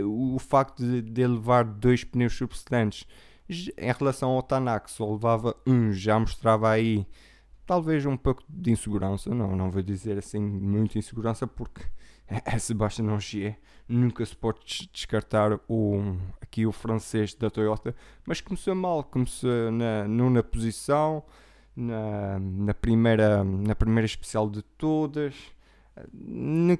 Uh, 0.00 0.34
o 0.34 0.38
facto 0.38 0.82
de, 0.82 1.02
de 1.02 1.26
levar 1.26 1.64
dois 1.64 2.04
pneus 2.04 2.34
subsequentes 2.34 3.06
em 3.48 3.92
relação 3.92 4.30
ao 4.30 4.42
Tanak, 4.42 4.90
só 4.90 5.10
levava 5.10 5.56
um, 5.66 5.90
já 5.90 6.18
mostrava 6.18 6.70
aí 6.70 7.06
talvez 7.66 8.04
um 8.06 8.16
pouco 8.16 8.42
de 8.48 8.70
insegurança, 8.70 9.34
não, 9.34 9.56
não 9.56 9.70
vou 9.70 9.82
dizer 9.82 10.18
assim 10.18 10.40
muita 10.40 10.98
insegurança 10.98 11.46
porque 11.46 11.82
é 12.26 12.58
Sebastian 12.58 13.12
Ogier, 13.14 13.58
nunca 13.88 14.24
se 14.24 14.36
pode 14.36 14.88
descartar 14.92 15.58
o, 15.68 16.16
aqui 16.40 16.66
o 16.66 16.72
francês 16.72 17.34
da 17.34 17.48
Toyota, 17.48 17.94
mas 18.26 18.40
começou 18.40 18.74
mal, 18.74 19.02
começou 19.04 19.70
na 19.72 20.06
nona 20.06 20.42
posição, 20.42 21.22
na, 21.74 22.38
na, 22.38 22.74
primeira, 22.74 23.42
na 23.44 23.74
primeira 23.74 24.06
especial 24.06 24.50
de 24.50 24.62
todas, 24.62 25.34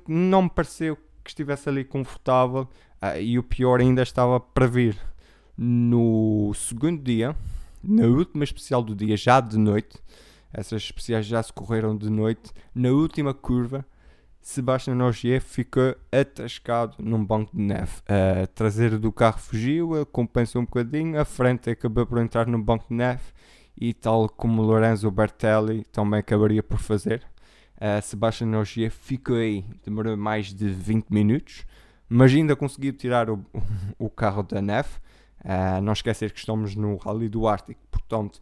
não 0.06 0.42
me 0.42 0.50
pareceu 0.50 0.96
que 1.24 1.30
estivesse 1.30 1.68
ali 1.68 1.84
confortável 1.84 2.68
ah, 3.00 3.18
e 3.18 3.38
o 3.38 3.42
pior 3.42 3.80
ainda 3.80 4.02
estava 4.02 4.40
para 4.40 4.66
vir. 4.66 4.98
No 5.56 6.52
segundo 6.54 7.02
dia, 7.02 7.34
na 7.82 8.06
última 8.06 8.44
especial 8.44 8.82
do 8.82 8.94
dia, 8.94 9.16
já 9.16 9.40
de 9.40 9.58
noite, 9.58 9.98
essas 10.52 10.82
especiais 10.82 11.26
já 11.26 11.42
se 11.42 11.52
correram 11.52 11.96
de 11.96 12.08
noite. 12.08 12.52
Na 12.74 12.90
última 12.90 13.34
curva, 13.34 13.84
Sebastian 14.48 15.04
Ogier 15.04 15.42
ficou 15.42 15.94
atascado 16.10 16.96
num 16.98 17.22
banco 17.22 17.54
de 17.54 17.60
neve. 17.60 17.92
A 18.08 18.46
traseira 18.46 18.98
do 18.98 19.12
carro 19.12 19.38
fugiu, 19.38 20.06
compensou 20.06 20.62
um 20.62 20.64
bocadinho, 20.64 21.20
a 21.20 21.24
frente 21.26 21.68
acabou 21.68 22.06
por 22.06 22.18
entrar 22.18 22.46
no 22.46 22.58
banco 22.58 22.86
de 22.88 22.94
neve 22.94 23.20
e 23.78 23.92
tal 23.92 24.26
como 24.26 24.62
Lorenzo 24.62 25.10
Bertelli 25.10 25.84
também 25.92 26.20
acabaria 26.20 26.62
por 26.62 26.78
fazer. 26.78 27.26
Sebastian 28.02 28.58
Ogier 28.58 28.90
ficou 28.90 29.36
aí, 29.36 29.66
demorou 29.84 30.16
mais 30.16 30.46
de 30.46 30.66
20 30.66 31.10
minutos, 31.10 31.66
mas 32.08 32.32
ainda 32.32 32.56
conseguiu 32.56 32.94
tirar 32.94 33.28
o, 33.28 33.44
o 33.98 34.08
carro 34.08 34.42
da 34.42 34.62
neve. 34.62 34.88
Uh, 35.44 35.82
não 35.82 35.92
esquecer 35.92 36.32
que 36.32 36.38
estamos 36.38 36.74
no 36.74 36.96
Rally 36.96 37.28
do 37.28 37.46
Ártico, 37.46 37.80
portanto 37.90 38.40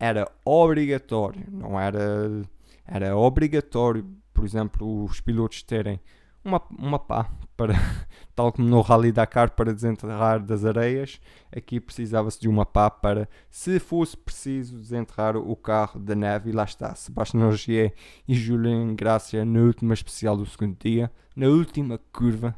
era 0.00 0.32
obrigatório, 0.46 1.44
não 1.50 1.78
era, 1.78 2.42
era 2.86 3.16
obrigatório, 3.16 4.04
por 4.42 4.46
exemplo, 4.46 5.04
os 5.04 5.20
pilotos 5.20 5.62
terem 5.62 6.00
uma, 6.44 6.60
uma 6.76 6.98
pá, 6.98 7.30
para, 7.56 7.74
tal 8.34 8.52
como 8.52 8.68
no 8.68 8.80
Rally 8.80 9.12
Dakar, 9.12 9.52
para 9.52 9.72
desenterrar 9.72 10.44
das 10.44 10.64
areias, 10.64 11.20
aqui 11.56 11.78
precisava-se 11.78 12.40
de 12.40 12.48
uma 12.48 12.66
pá 12.66 12.90
para, 12.90 13.28
se 13.48 13.78
fosse 13.78 14.16
preciso, 14.16 14.80
desenterrar 14.80 15.36
o 15.36 15.54
carro 15.54 16.00
da 16.00 16.16
neve, 16.16 16.50
e 16.50 16.52
lá 16.52 16.64
está, 16.64 16.92
Sebastião 16.96 17.50
Ogier 17.50 17.94
e 18.26 18.34
Julien 18.34 18.96
Gracia, 18.96 19.44
na 19.44 19.60
última 19.60 19.94
especial 19.94 20.36
do 20.36 20.44
segundo 20.44 20.76
dia, 20.76 21.08
na 21.36 21.46
última 21.46 22.00
curva, 22.12 22.56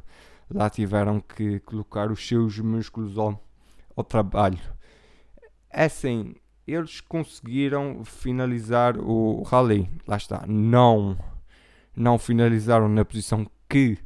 lá 0.51 0.71
tiveram 0.71 1.21
que 1.21 1.61
colocar 1.61 2.11
os 2.11 2.27
seus 2.27 2.59
músculos 2.61 3.19
ao, 3.19 3.39
ao 3.95 4.03
trabalho. 4.03 4.59
É 5.69 5.85
assim, 5.85 6.35
eles 6.67 7.01
conseguiram 7.03 8.05
finalizar 8.05 8.99
o 8.99 9.43
rally. 9.43 9.91
Lá 10.07 10.17
está, 10.17 10.45
não, 10.47 11.17
não 11.97 12.19
finalizaram 12.19 12.89
na 12.89 13.05
posição 13.05 13.47
que 13.69 13.99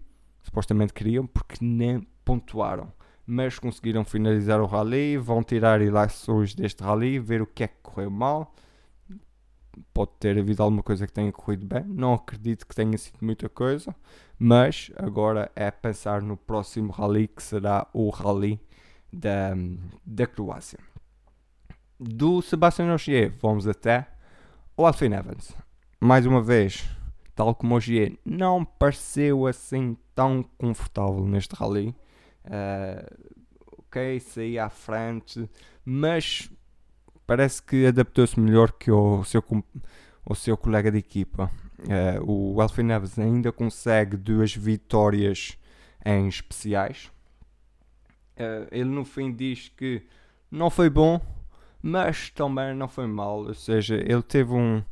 supostamente 0.43 0.93
queriam, 0.93 1.27
porque 1.27 1.57
nem 1.61 2.07
pontuaram. 2.25 2.93
Mas 3.27 3.59
conseguiram 3.59 4.05
finalizar 4.05 4.61
o 4.61 4.67
rally, 4.67 5.19
vão 5.19 5.43
tirar 5.43 5.81
ilações 5.83 6.55
deste 6.55 6.83
rally, 6.83 7.19
ver 7.19 7.43
o 7.43 7.47
que 7.47 7.65
é 7.65 7.69
que 7.69 7.77
correu 7.83 8.11
mal. 8.11 8.55
Pode 9.93 10.13
ter 10.19 10.39
havido 10.39 10.63
alguma 10.63 10.83
coisa 10.83 11.07
que 11.07 11.13
tenha 11.13 11.31
corrido 11.31 11.67
bem, 11.67 11.85
não 11.85 12.15
acredito 12.15 12.67
que 12.67 12.75
tenha 12.75 12.97
sido 12.99 13.19
muita 13.21 13.49
coisa, 13.49 13.95
mas 14.39 14.91
agora 14.97 15.51
é 15.55 15.71
pensar 15.71 16.21
no 16.23 16.37
próximo 16.37 16.91
rally 16.91 17.29
que 17.29 17.43
será 17.43 17.87
o 17.93 18.11
rally 18.11 18.61
da, 19.13 19.55
da 20.05 20.27
Croácia 20.27 20.79
do 21.99 22.41
Sebastian 22.41 22.95
Ogier, 22.95 23.33
vamos 23.41 23.67
até 23.67 24.07
o 24.77 24.87
Alfie 24.87 25.13
Evans. 25.13 25.53
Mais 26.01 26.25
uma 26.27 26.41
vez, 26.41 26.89
tal 27.39 27.55
como 27.55 27.75
o 27.75 27.77
Ogier, 27.77 28.19
não 28.25 28.65
pareceu 28.65 29.47
assim 29.47 29.97
tão 30.13 30.43
confortável 30.43 31.25
neste 31.25 31.55
rally. 31.55 31.95
Uh, 32.45 33.31
ok, 33.79 34.19
saí 34.19 34.59
à 34.59 34.69
frente, 34.69 35.49
mas 35.85 36.51
parece 37.25 37.63
que 37.63 37.87
adaptou-se 37.87 38.41
melhor 38.41 38.73
que 38.73 38.91
o 38.91 39.23
seu, 39.23 39.45
o 40.27 40.35
seu 40.35 40.57
colega 40.57 40.91
de 40.91 40.99
equipa. 40.99 41.49
Uh, 41.79 42.55
o 42.55 42.61
Alfie 42.61 42.83
Evans 42.83 43.17
ainda 43.17 43.53
consegue 43.53 44.17
duas 44.17 44.53
vitórias 44.53 45.57
em 46.05 46.27
especiais. 46.27 47.09
Uh, 48.35 48.67
ele 48.73 48.91
no 48.91 49.05
fim 49.05 49.33
diz 49.33 49.69
que 49.69 50.03
não 50.51 50.71
foi 50.71 50.91
bom, 50.91 51.21
mas 51.81 52.31
também 52.31 52.75
não 52.75 52.89
foi 52.89 53.07
mal, 53.07 53.45
ou 53.45 53.55
seja, 53.55 53.95
ele 53.95 54.23
teve 54.23 54.53
um. 54.53 54.83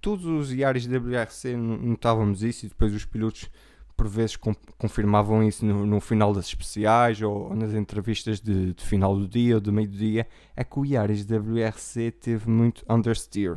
Todos 0.00 0.24
os 0.24 0.48
diários 0.48 0.86
da 0.86 0.98
WRC 0.98 1.56
notávamos 1.56 2.42
isso 2.42 2.66
e 2.66 2.68
depois 2.68 2.94
os 2.94 3.04
pilotos 3.04 3.50
por 3.96 4.08
vezes 4.08 4.36
confirmavam 4.76 5.42
isso 5.42 5.64
no, 5.64 5.86
no, 5.86 6.00
final 6.00 6.34
das 6.34 6.46
especiais 6.46 7.22
ou 7.22 7.54
nas 7.54 7.72
entrevistas 7.72 8.40
de, 8.40 8.74
de 8.74 8.84
final 8.84 9.16
do 9.16 9.26
dia 9.26 9.54
ou 9.54 9.60
do 9.60 9.72
meio 9.72 9.88
do 9.88 9.96
dia, 9.96 10.26
é 10.54 10.62
que 10.62 10.78
o 10.78 10.84
Yaris 10.84 11.24
WRC 11.24 12.10
teve 12.10 12.50
muito 12.50 12.84
understeer. 12.88 13.56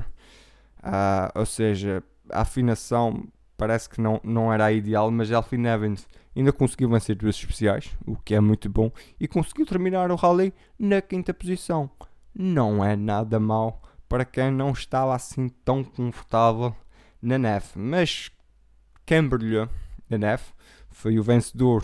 Uh, 0.79 1.29
ou 1.35 1.45
seja, 1.45 2.01
a 2.29 2.41
afinação 2.41 3.27
parece 3.57 3.89
que 3.89 3.99
não, 3.99 4.21
não 4.23 4.51
era 4.53 4.65
a 4.65 4.71
ideal, 4.71 5.11
mas 5.11 5.29
Elfin 5.29 5.65
Evans 5.65 6.07
ainda 6.33 6.53
conseguiu 6.53 6.89
vencer 6.89 7.17
duas 7.17 7.35
especiais, 7.35 7.89
o 8.07 8.15
que 8.15 8.33
é 8.33 8.39
muito 8.39 8.69
bom, 8.69 8.89
e 9.19 9.27
conseguiu 9.27 9.65
terminar 9.65 10.09
o 10.09 10.15
rally 10.15 10.53
na 10.79 11.01
quinta 11.01 11.33
posição 11.33 11.91
não 12.39 12.83
é 12.83 12.95
nada 12.95 13.39
mal 13.39 13.81
para 14.09 14.25
quem 14.25 14.51
não 14.51 14.71
estava 14.71 15.15
assim 15.15 15.47
tão 15.63 15.83
confortável 15.83 16.75
na 17.21 17.37
neve. 17.37 17.67
Mas 17.75 18.31
brilhou 19.29 19.69
na 20.07 20.17
neve 20.17 20.43
foi 20.91 21.17
o 21.17 21.23
vencedor 21.23 21.83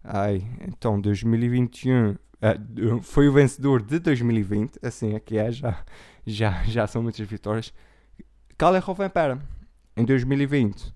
Ai, 0.04 0.48
então 0.62 1.02
2021 1.02 2.12
uh, 2.12 2.18
eh, 2.42 2.60
foi 3.02 3.28
o 3.28 3.34
vencedor 3.34 3.82
de 3.82 3.98
2020, 4.00 4.80
assim 4.82 5.16
aqui 5.16 5.38
é, 5.38 5.52
já, 5.52 5.84
já, 6.26 6.64
já 6.64 6.88
são 6.88 7.04
muitas 7.04 7.28
vitórias. 7.28 7.74
Kalle 8.58 8.80
Rovanperä, 8.80 9.38
em 9.98 10.06
2020 10.06 10.96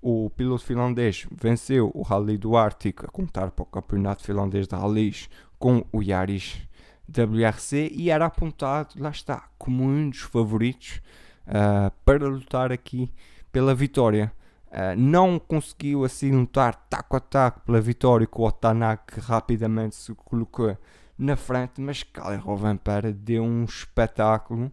o 0.00 0.30
piloto 0.30 0.64
finlandês 0.64 1.26
venceu 1.30 1.90
o 1.94 2.02
Rally 2.02 2.38
do 2.38 2.56
Ártico, 2.56 3.04
a 3.04 3.08
contar 3.08 3.50
para 3.50 3.62
o 3.62 3.66
Campeonato 3.66 4.22
Finlandês 4.24 4.68
de 4.68 4.76
Rallys, 4.76 5.28
com 5.58 5.84
o 5.92 6.02
Yaris 6.02 6.68
WRC 7.08 7.90
e 7.94 8.10
era 8.10 8.26
apontado, 8.26 8.94
lá 8.98 9.10
está, 9.10 9.48
como 9.58 9.84
um 9.84 10.10
dos 10.10 10.20
favoritos 10.20 11.00
uh, 11.46 11.90
para 12.04 12.28
lutar 12.28 12.70
aqui 12.70 13.12
pela 13.50 13.74
vitória. 13.74 14.32
Uh, 14.66 14.94
não 14.98 15.38
conseguiu 15.38 16.04
assim 16.04 16.30
lutar 16.30 16.74
taco 16.90 17.16
a 17.16 17.20
taco 17.20 17.60
pela 17.60 17.80
vitória 17.80 18.26
com 18.26 18.42
o 18.42 18.46
Otanak 18.46 19.18
rapidamente 19.18 19.96
se 19.96 20.14
colocou 20.14 20.76
na 21.16 21.36
frente, 21.36 21.80
mas 21.80 22.02
Kalle 22.02 22.36
Rovanpera 22.36 23.10
deu 23.10 23.42
um 23.42 23.64
espetáculo 23.64 24.70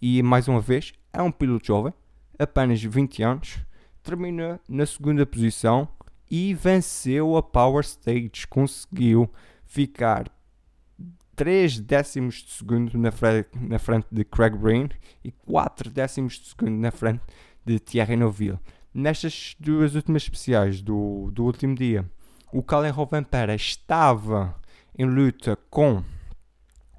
e 0.00 0.22
mais 0.22 0.46
uma 0.46 0.60
vez 0.60 0.92
é 1.12 1.22
um 1.22 1.32
piloto 1.32 1.66
jovem, 1.66 1.94
apenas 2.38 2.82
20 2.82 3.22
anos, 3.22 3.58
terminou 4.08 4.58
na 4.66 4.86
segunda 4.86 5.26
posição 5.26 5.86
e 6.30 6.54
venceu 6.54 7.36
a 7.36 7.42
Power 7.42 7.84
Stage, 7.84 8.46
conseguiu 8.48 9.30
ficar 9.66 10.30
3 11.36 11.80
décimos 11.80 12.36
de 12.36 12.50
segundo 12.50 12.96
na, 12.96 13.10
na 13.60 13.78
frente 13.78 14.06
de 14.10 14.24
Craig 14.24 14.56
Breen 14.56 14.88
e 15.22 15.30
4 15.30 15.90
décimos 15.90 16.38
de 16.38 16.48
segundo 16.48 16.80
na 16.80 16.90
frente 16.90 17.20
de 17.66 17.78
Thierry 17.78 18.16
Neuville. 18.16 18.58
Nestas 18.94 19.54
duas 19.60 19.94
últimas 19.94 20.22
especiais 20.22 20.80
do, 20.80 21.30
do 21.30 21.44
último 21.44 21.74
dia, 21.74 22.10
o 22.50 22.62
Colin 22.62 22.88
Rovanpera 22.88 23.54
estava 23.54 24.58
em 24.96 25.04
luta 25.04 25.54
com 25.68 26.02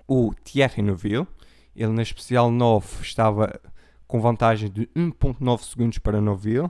o 0.08 0.32
Thierry 0.44 0.84
Neuville. 0.84 1.28
Ele 1.76 1.92
na 1.92 2.04
especial 2.04 2.52
9 2.52 3.02
estava 3.02 3.60
com 4.08 4.22
vantagem 4.22 4.70
de 4.70 4.86
1.9 4.96 5.64
segundos 5.64 5.98
para 5.98 6.22
Neuville 6.22 6.70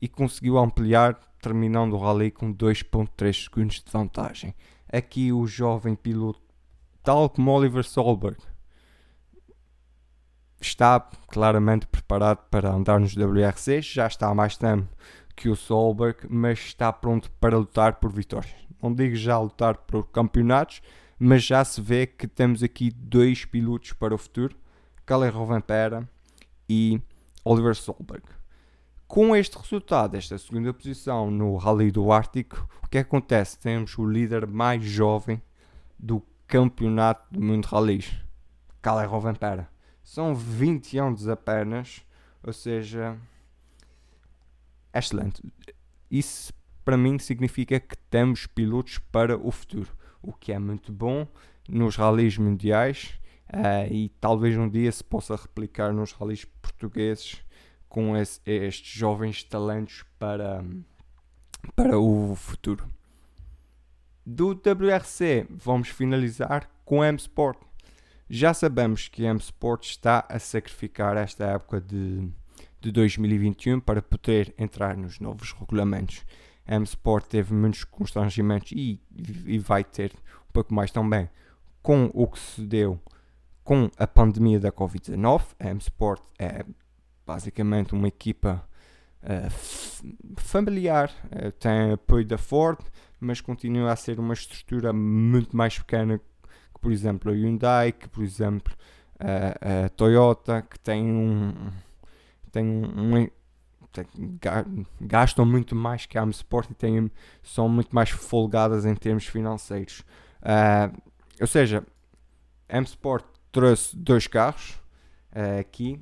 e 0.00 0.08
conseguiu 0.08 0.58
ampliar 0.58 1.14
terminando 1.40 1.94
o 1.94 1.98
rally 1.98 2.30
com 2.30 2.52
2.3 2.52 3.44
segundos 3.44 3.82
de 3.82 3.90
vantagem. 3.90 4.54
Aqui 4.90 5.32
o 5.32 5.46
jovem 5.46 5.94
piloto 5.94 6.48
tal 7.08 7.30
como 7.30 7.50
Oliver 7.52 7.84
Solberg, 7.84 8.36
está 10.60 11.00
claramente 11.28 11.86
preparado 11.86 12.46
para 12.50 12.70
andar 12.70 13.00
nos 13.00 13.16
WRC, 13.16 13.80
já 13.80 14.06
está 14.06 14.28
há 14.28 14.34
mais 14.34 14.58
tempo 14.58 14.86
que 15.34 15.48
o 15.48 15.56
Solberg, 15.56 16.26
mas 16.28 16.58
está 16.58 16.92
pronto 16.92 17.30
para 17.40 17.56
lutar 17.56 17.94
por 17.94 18.12
vitórias. 18.12 18.54
Não 18.82 18.92
digo 18.92 19.16
já 19.16 19.38
lutar 19.38 19.78
por 19.78 20.06
campeonatos, 20.08 20.82
mas 21.18 21.44
já 21.44 21.64
se 21.64 21.80
vê 21.80 22.06
que 22.06 22.28
temos 22.28 22.62
aqui 22.62 22.90
dois 22.90 23.46
pilotos 23.46 23.94
para 23.94 24.14
o 24.14 24.18
futuro, 24.18 24.54
Kalle 25.06 25.30
Rovanpera 25.30 26.06
e 26.68 27.00
Oliver 27.42 27.74
Solberg. 27.74 28.37
Com 29.08 29.34
este 29.34 29.56
resultado, 29.56 30.18
esta 30.18 30.36
segunda 30.36 30.70
posição 30.74 31.30
no 31.30 31.56
Rally 31.56 31.90
do 31.90 32.12
Ártico, 32.12 32.68
o 32.84 32.88
que 32.88 32.98
acontece? 32.98 33.58
Temos 33.58 33.96
o 33.96 34.04
líder 34.04 34.46
mais 34.46 34.84
jovem 34.84 35.40
do 35.98 36.22
campeonato 36.46 37.26
do 37.32 37.40
mundo 37.40 37.64
rallies. 37.64 38.12
Kalle 38.82 39.06
Rovanpera. 39.06 39.66
São 40.04 40.34
20 40.34 40.98
anos 40.98 41.26
apenas, 41.26 42.04
ou 42.42 42.52
seja, 42.52 43.16
é 44.92 44.98
excelente. 44.98 45.42
Isso 46.10 46.52
para 46.84 46.98
mim 46.98 47.18
significa 47.18 47.80
que 47.80 47.96
temos 48.10 48.46
pilotos 48.46 48.98
para 48.98 49.38
o 49.38 49.50
futuro, 49.50 49.90
o 50.20 50.34
que 50.34 50.52
é 50.52 50.58
muito 50.58 50.92
bom 50.92 51.26
nos 51.66 51.96
rallies 51.96 52.36
mundiais 52.36 53.18
uh, 53.48 53.90
e 53.90 54.10
talvez 54.20 54.54
um 54.54 54.68
dia 54.68 54.92
se 54.92 55.02
possa 55.02 55.34
replicar 55.34 55.94
nos 55.94 56.12
rallies 56.12 56.44
portugueses 56.44 57.42
com 57.88 58.16
esse, 58.16 58.40
estes 58.44 58.98
jovens 58.98 59.42
talentos 59.42 60.04
para, 60.18 60.64
para 61.74 61.98
o 61.98 62.34
futuro 62.34 62.88
do 64.30 64.50
WRC, 64.50 65.46
vamos 65.48 65.88
finalizar 65.88 66.70
com 66.84 67.02
M 67.02 67.16
Sport. 67.16 67.58
Já 68.28 68.52
sabemos 68.52 69.08
que 69.08 69.24
M 69.24 69.38
Sport 69.40 69.84
está 69.86 70.26
a 70.28 70.38
sacrificar 70.38 71.16
esta 71.16 71.46
época 71.46 71.80
de, 71.80 72.28
de 72.78 72.92
2021 72.92 73.80
para 73.80 74.02
poder 74.02 74.54
entrar 74.58 74.98
nos 74.98 75.18
novos 75.18 75.52
regulamentos. 75.52 76.26
M 76.66 76.84
Sport 76.84 77.26
teve 77.26 77.54
muitos 77.54 77.84
constrangimentos 77.84 78.72
e, 78.72 79.00
e 79.46 79.58
vai 79.58 79.82
ter 79.82 80.12
um 80.46 80.52
pouco 80.52 80.74
mais 80.74 80.90
também 80.90 81.30
com 81.80 82.10
o 82.12 82.26
que 82.26 82.38
se 82.38 82.60
deu 82.60 83.00
com 83.64 83.90
a 83.96 84.06
pandemia 84.06 84.60
da 84.60 84.70
Covid-19. 84.70 85.42
A 85.58 85.68
M 85.68 85.78
Sport 85.78 86.22
é 86.38 86.66
basicamente 87.28 87.92
uma 87.92 88.08
equipa 88.08 88.66
uh, 89.22 89.50
familiar, 90.38 91.12
uh, 91.26 91.52
tem 91.52 91.92
apoio 91.92 92.24
da 92.24 92.38
Ford, 92.38 92.78
mas 93.20 93.42
continua 93.42 93.92
a 93.92 93.96
ser 93.96 94.18
uma 94.18 94.32
estrutura 94.32 94.94
muito 94.94 95.54
mais 95.54 95.78
pequena 95.78 96.18
que, 96.18 96.24
por 96.80 96.90
exemplo, 96.90 97.30
a 97.30 97.34
Hyundai, 97.34 97.92
que, 97.92 98.08
por 98.08 98.24
exemplo, 98.24 98.74
a, 99.20 99.84
a 99.84 99.88
Toyota, 99.90 100.62
que 100.62 100.80
tem 100.80 101.04
um. 101.04 101.70
Tem 102.50 102.64
um, 102.64 103.28
gastam 105.00 105.44
muito 105.44 105.74
mais 105.74 106.06
que 106.06 106.16
a 106.16 106.22
M-Sport 106.22 106.70
e 106.70 106.74
têm, 106.74 107.10
são 107.42 107.68
muito 107.68 107.94
mais 107.94 108.10
folgadas 108.10 108.86
em 108.86 108.94
termos 108.94 109.26
financeiros. 109.26 110.00
Uh, 110.40 110.96
ou 111.40 111.46
seja, 111.46 111.84
a 112.68 112.76
M-Sport 112.78 113.24
trouxe 113.50 113.96
dois 113.96 114.26
carros 114.26 114.80
uh, 115.32 115.58
aqui. 115.60 116.00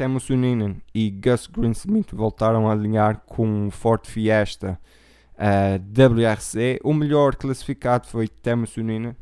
Temos 0.00 0.22
Suninen 0.22 0.80
e 0.94 1.10
Gus 1.10 1.46
Greensmith 1.46 2.14
voltaram 2.14 2.66
a 2.66 2.72
alinhar 2.72 3.20
com 3.26 3.66
o 3.66 3.70
Ford 3.70 4.06
Fiesta 4.06 4.80
uh, 5.34 6.14
WRC. 6.16 6.80
O 6.82 6.94
melhor 6.94 7.36
classificado 7.36 8.06
foi 8.06 8.26
Temo 8.26 8.66
Suninen, 8.66 9.14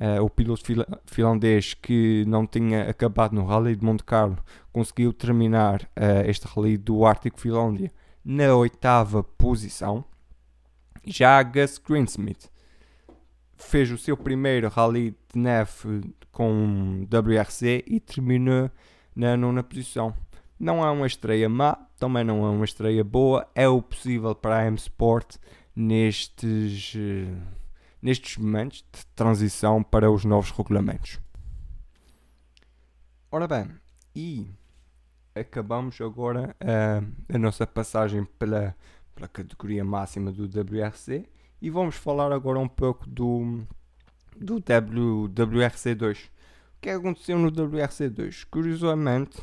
uh, 0.00 0.24
o 0.24 0.30
piloto 0.30 0.62
finlandês 1.04 1.74
que 1.74 2.24
não 2.26 2.46
tinha 2.46 2.88
acabado 2.88 3.34
no 3.34 3.44
Rally 3.44 3.76
de 3.76 3.84
Monte 3.84 4.02
Carlo, 4.02 4.38
conseguiu 4.72 5.12
terminar 5.12 5.82
uh, 5.82 6.26
este 6.26 6.46
Rally 6.46 6.78
do 6.78 7.04
Ártico 7.04 7.38
Finlândia 7.38 7.90
na 8.24 8.54
oitava 8.54 9.22
posição. 9.22 10.06
Já 11.04 11.42
Gus 11.42 11.76
Greensmith 11.76 12.48
fez 13.58 13.90
o 13.90 13.98
seu 13.98 14.16
primeiro 14.16 14.70
Rally 14.70 15.14
de 15.34 15.38
neve 15.38 16.14
com 16.32 17.06
WRC 17.12 17.84
e 17.86 18.00
terminou 18.00 18.70
na 19.14 19.36
nona 19.36 19.62
posição. 19.62 20.14
Não 20.58 20.84
é 20.84 20.90
uma 20.90 21.06
estreia 21.06 21.48
má, 21.48 21.74
também 21.98 22.24
não 22.24 22.44
é 22.44 22.50
uma 22.50 22.64
estreia 22.64 23.04
boa, 23.04 23.48
é 23.54 23.68
o 23.68 23.82
possível 23.82 24.34
para 24.34 24.58
a 24.58 24.66
M 24.66 24.76
Sport 24.76 25.36
nestes, 25.74 26.94
eh, 26.96 27.34
nestes 28.00 28.36
momentos 28.36 28.84
de 28.92 29.06
transição 29.14 29.82
para 29.82 30.10
os 30.10 30.24
novos 30.24 30.50
regulamentos. 30.50 31.18
Ora 33.30 33.48
bem, 33.48 33.68
e 34.14 34.48
acabamos 35.34 36.00
agora 36.00 36.54
a, 36.60 37.34
a 37.34 37.38
nossa 37.38 37.66
passagem 37.66 38.24
pela, 38.38 38.76
pela 39.14 39.26
categoria 39.26 39.84
máxima 39.84 40.30
do 40.30 40.44
WRC 40.44 41.28
e 41.60 41.70
vamos 41.70 41.96
falar 41.96 42.32
agora 42.32 42.58
um 42.58 42.68
pouco 42.68 43.08
do, 43.08 43.66
do 44.36 44.60
w, 44.60 45.28
WRC2. 45.28 46.30
Que 46.84 46.90
aconteceu 46.90 47.38
no 47.38 47.50
WRC2? 47.50 48.44
Curiosamente, 48.50 49.40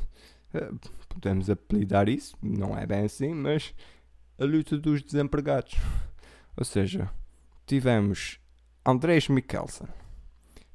uh, 0.54 0.80
podemos 1.10 1.50
apelidar 1.50 2.08
isso, 2.08 2.38
não 2.40 2.78
é 2.78 2.86
bem 2.86 3.06
assim, 3.06 3.34
mas 3.34 3.74
a 4.40 4.46
luta 4.46 4.78
dos 4.78 5.02
desempregados. 5.02 5.74
Ou 6.56 6.64
seja, 6.64 7.10
tivemos 7.66 8.40
Andrés 8.86 9.28
Mikkelsen, 9.28 9.88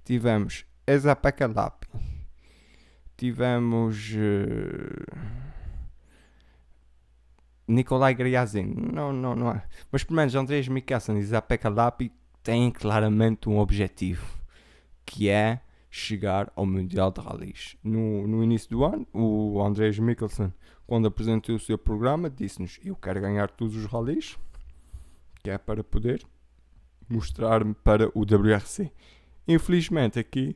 tivemos 0.05 0.67
Eza 0.85 1.15
Pekalapi, 1.15 1.87
tivemos 3.17 4.11
uh, 4.17 5.17
Nikolai 7.69 8.13
Griazin. 8.13 8.75
Não, 8.93 9.13
não, 9.13 9.37
não 9.37 9.53
é. 9.53 9.63
Mas 9.93 10.03
pelo 10.03 10.17
menos 10.17 10.35
Andrés 10.35 10.67
Mikkelsen 10.67 11.17
e 11.17 11.21
Eza 11.21 11.41
Pekalapi 11.41 12.13
têm 12.43 12.73
claramente 12.73 13.49
um 13.49 13.57
objetivo, 13.57 14.27
que 15.05 15.29
é 15.29 15.61
chegar 15.97 16.53
ao 16.55 16.67
Mundial 16.67 17.11
de 17.11 17.21
Rallys. 17.21 17.77
No, 17.83 18.29
no 18.29 18.45
início 18.45 18.69
do 18.69 18.85
ano, 18.85 19.07
o 19.15 19.63
Andrés 19.63 19.99
Mikkelsen, 19.99 20.53
quando 20.87 21.09
apresentou 21.09 21.57
o 21.57 21.61
seu 21.61 21.79
programa, 21.79 22.29
disse-nos: 22.29 22.79
Eu 22.85 22.95
quero 22.95 23.21
ganhar 23.21 23.51
todos 23.51 23.75
os 23.75 23.87
rallies, 23.87 24.39
que 25.43 25.49
é 25.49 25.57
para 25.57 25.83
poder 25.83 26.23
mostrar-me 27.09 27.75
para 27.75 28.11
o 28.15 28.21
WRC. 28.21 28.93
Infelizmente, 29.49 30.19
aqui 30.19 30.55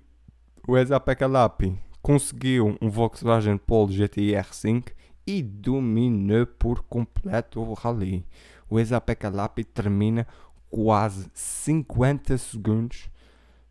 o 0.69 0.77
Eza 0.77 1.01
Pekalapi 1.01 1.79
conseguiu 2.03 2.77
um 2.81 2.91
Volkswagen 2.91 3.57
Polo 3.57 3.93
GTI 3.93 4.33
R5 4.33 4.93
e 5.27 5.43
dominou 5.43 6.47
por 6.47 6.83
completo 6.83 7.61
o 7.61 7.73
rally. 7.73 8.27
O 8.69 8.79
Eza 8.79 9.01
Pekalapi 9.01 9.65
termina 9.65 10.27
quase 10.69 11.31
50 11.33 12.37
segundos 12.37 13.10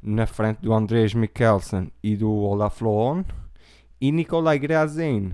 na 0.02 0.26
frente 0.26 0.60
do 0.60 0.74
Andrés 0.74 1.14
Mikkelsen 1.14 1.92
e 2.04 2.16
do 2.16 2.32
Olaf 2.32 2.82
Loon. 2.82 3.24
E 4.00 4.12
Nikolai 4.12 4.58
Griazin 4.58 5.34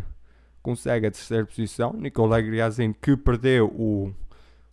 consegue 0.61 1.07
a 1.07 1.11
terceira 1.11 1.45
posição. 1.45 1.93
Nikolai 1.93 2.41
Griazin 2.41 2.93
que 2.93 3.15
perdeu 3.15 3.67
o, 3.67 4.11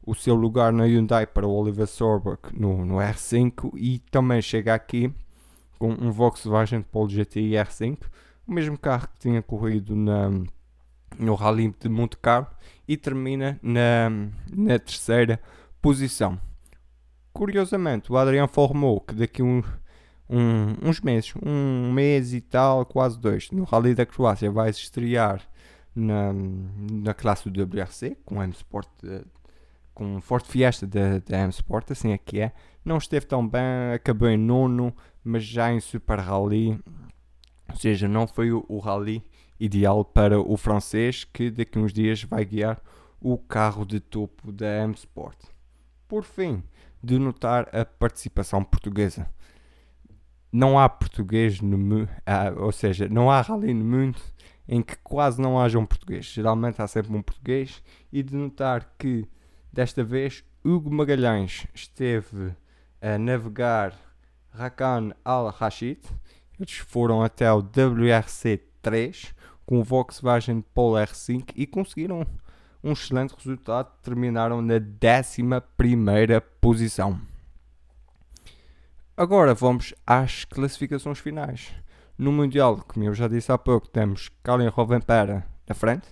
o 0.05 0.15
seu 0.15 0.35
lugar 0.35 0.73
na 0.73 0.85
Hyundai 0.85 1.27
para 1.27 1.47
o 1.47 1.53
Oliver 1.53 1.87
Sorberg 1.87 2.41
no, 2.55 2.85
no 2.85 2.95
R5 2.97 3.73
e 3.77 3.99
também 4.11 4.41
chega 4.41 4.75
aqui 4.75 5.13
com 5.79 5.91
um 5.91 6.11
Volkswagen 6.11 6.81
Polo 6.81 7.09
GTI 7.09 7.53
R5, 7.53 7.99
o 8.47 8.53
mesmo 8.53 8.79
carro 8.79 9.09
que 9.09 9.19
tinha 9.19 9.43
corrido 9.43 9.97
na, 9.97 10.31
no 11.19 11.35
Rally 11.35 11.75
de 11.79 11.89
Monte 11.89 12.17
Carlo 12.17 12.47
e 12.87 12.97
termina 12.97 13.59
na, 13.63 14.09
na 14.55 14.79
terceira 14.79 15.41
posição. 15.81 16.41
Curiosamente, 17.33 18.13
o 18.13 18.17
Adriano 18.17 18.49
informou 18.49 19.01
que 19.01 19.15
daqui 19.15 19.43
um, 19.43 19.63
um, 20.33 20.89
uns 20.89 21.01
meses, 21.01 21.35
um 21.45 21.93
mês 21.93 22.33
e 22.33 22.41
tal, 22.41 22.87
quase 22.87 23.21
dois, 23.21 23.51
no 23.51 23.65
Rally 23.65 23.95
da 23.95 24.07
Croácia 24.07 24.51
vai 24.51 24.71
estrear 24.71 25.43
na, 25.95 26.33
na 26.33 27.13
classe 27.13 27.51
do 27.51 27.63
WRC 27.63 28.17
com 28.25 28.43
M 28.43 28.53
Sport, 28.53 28.89
com 29.93 30.21
Forte 30.23 30.49
Fiesta 30.49 30.87
da, 30.87 31.19
da 31.19 31.39
M 31.41 31.51
Sport, 31.51 31.91
assim 31.91 32.13
é 32.13 32.19
que 32.19 32.41
é. 32.41 32.53
Não 32.83 32.97
esteve 32.97 33.27
tão 33.27 33.47
bem, 33.47 33.93
acabou 33.95 34.29
em 34.29 34.39
nono, 34.39 34.97
mas 35.23 35.45
já 35.45 35.71
em 35.71 35.81
Super 35.81 36.19
Rally, 36.19 36.81
ou 37.69 37.77
seja, 37.77 38.09
não 38.09 38.27
foi 38.27 38.51
o, 38.51 38.65
o 38.69 38.79
rally 38.79 39.23
ideal 39.61 40.05
para 40.05 40.41
o 40.41 40.57
francês 40.57 41.25
que 41.25 41.51
daqui 41.51 41.79
a 41.79 41.83
uns 41.83 41.93
dias 41.93 42.25
vai 42.25 42.45
guiar 42.45 42.83
o 43.21 43.37
carro 43.37 43.85
de 43.85 44.01
topo 44.01 44.51
da 44.51 44.83
M 44.83 44.95
Sport. 44.95 45.37
Por 46.09 46.25
fim, 46.25 46.63
de 47.03 47.19
notar 47.19 47.69
a 47.75 47.85
participação 47.85 48.65
portuguesa. 48.65 49.29
Não 50.53 50.79
há 50.79 50.89
português 50.89 51.61
no 51.63 52.09
ou 52.59 52.71
seja, 52.71 53.09
não 53.09 53.31
há 53.31 53.41
rally 53.41 53.73
no 53.73 53.85
mundo 53.85 54.21
em 54.69 54.83
que 54.83 54.97
quase 54.99 55.41
não 55.41 55.59
haja 55.59 55.79
um 55.79 55.87
português. 55.87 56.27
Geralmente 56.27 56.81
há 56.81 56.87
sempre 56.87 57.13
um 57.13 57.23
português 57.23 57.83
e 58.13 58.23
de 58.23 58.37
notar 58.37 58.95
que 58.99 59.27
desta 59.73 60.05
vez 60.05 60.45
Hugo 60.65 60.93
Magalhães 60.93 61.67
esteve 61.75 62.55
a 63.01 63.19
navegar 63.19 63.95
Rakan 64.51 65.13
Al-Rashid. 65.25 66.01
Eles 66.59 66.77
foram 66.77 67.23
até 67.23 67.51
o 67.53 67.59
WRC 67.59 68.61
3 68.81 69.35
com 69.65 69.81
o 69.81 69.85
Volkswagen 69.85 70.61
Polo 70.75 70.97
R5 70.97 71.51
e 71.57 71.67
conseguiram 71.67 72.27
um 72.85 72.93
excelente 72.93 73.35
resultado. 73.35 73.91
Terminaram 74.03 74.61
na 74.61 74.77
11 74.77 75.43
posição. 76.61 77.32
Agora 79.15 79.53
vamos 79.53 79.93
às 80.07 80.47
classificações 80.47 81.19
finais. 81.19 81.71
No 82.17 82.33
Mundial, 82.33 82.83
como 82.89 83.05
eu 83.05 83.13
já 83.13 83.29
disse 83.29 83.53
há 83.53 83.59
pouco, 83.59 83.87
temos 83.87 84.31
Colin 84.43 84.69
Rovanpera 84.69 85.47
na 85.69 85.75
frente. 85.75 86.09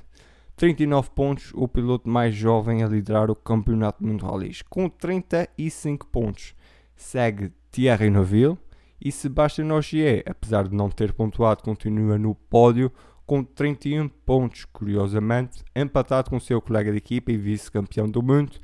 39 0.55 1.09
pontos, 1.15 1.51
o 1.55 1.67
piloto 1.67 2.07
mais 2.07 2.35
jovem 2.35 2.83
a 2.83 2.87
liderar 2.87 3.31
o 3.31 3.35
Campeonato 3.35 4.05
Mundial 4.05 4.33
Rallys, 4.33 4.61
com 4.61 4.87
35 4.87 6.07
pontos. 6.09 6.55
Segue 6.95 7.51
Thierry 7.71 8.11
Neuville 8.11 8.59
e 9.01 9.11
Sebastian 9.11 9.73
Ogier, 9.73 10.23
apesar 10.27 10.69
de 10.69 10.77
não 10.77 10.91
ter 10.91 11.15
pontuado, 11.15 11.63
continua 11.63 12.19
no 12.19 12.35
pódio 12.35 12.93
com 13.25 13.43
31 13.43 14.09
pontos, 14.09 14.67
curiosamente, 14.67 15.65
empatado 15.75 16.29
com 16.29 16.39
seu 16.39 16.61
colega 16.61 16.91
de 16.91 16.99
equipa 16.99 17.33
e 17.33 17.39
vice-campeão 17.39 18.07
do 18.07 18.23
mundo, 18.23 18.59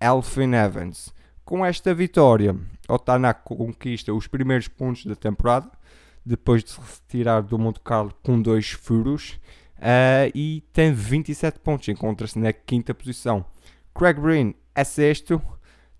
Elfin 0.00 0.54
Evans. 0.54 1.12
Com 1.44 1.66
esta 1.66 1.92
vitória, 1.92 2.56
Otanak 2.88 3.42
conquista 3.44 4.14
os 4.14 4.26
primeiros 4.26 4.68
pontos 4.68 5.04
da 5.04 5.16
temporada, 5.16 5.70
depois 6.24 6.62
de 6.62 6.70
se 6.70 6.80
retirar 6.80 7.40
do 7.42 7.58
Monte 7.58 7.80
Carlo 7.80 8.14
com 8.22 8.40
dois 8.40 8.70
furos, 8.70 9.40
uh, 9.78 10.30
e 10.34 10.62
tem 10.72 10.92
27 10.92 11.58
pontos, 11.58 11.88
encontra-se 11.88 12.38
na 12.38 12.52
quinta 12.52 12.94
posição. 12.94 13.44
Craig 13.92 14.20
Breen 14.20 14.54
é 14.72 14.84
sexto, 14.84 15.42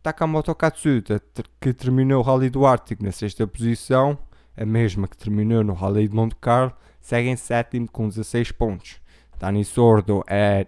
Takamoto 0.01 0.55
Katsuta, 0.55 1.21
que 1.61 1.73
terminou 1.73 2.21
o 2.21 2.23
Rally 2.23 2.49
do 2.49 2.65
Ártico 2.65 3.05
na 3.05 3.11
sexta 3.11 3.47
posição, 3.47 4.17
a 4.57 4.65
mesma 4.65 5.09
que 5.09 5.17
terminou 5.17 5.65
no 5.65 5.73
Rally 5.75 6.07
de 6.07 6.15
Monte 6.15 6.37
Carlo, 6.37 6.73
segue 7.01 7.29
em 7.29 7.37
sétimo 7.37 7.89
com 7.91 8.09
16 8.09 8.53
pontos. 8.53 9.01
Dani 9.39 9.65
Sordo 9.65 10.23
é 10.29 10.67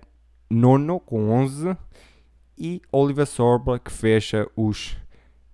nono 0.51 0.99
com 0.99 1.31
11 1.31 1.77
e 2.59 2.81
Oliver 2.93 3.27
Sorba 3.27 3.79
que 3.79 3.91
fecha 3.91 4.49
os 4.57 4.97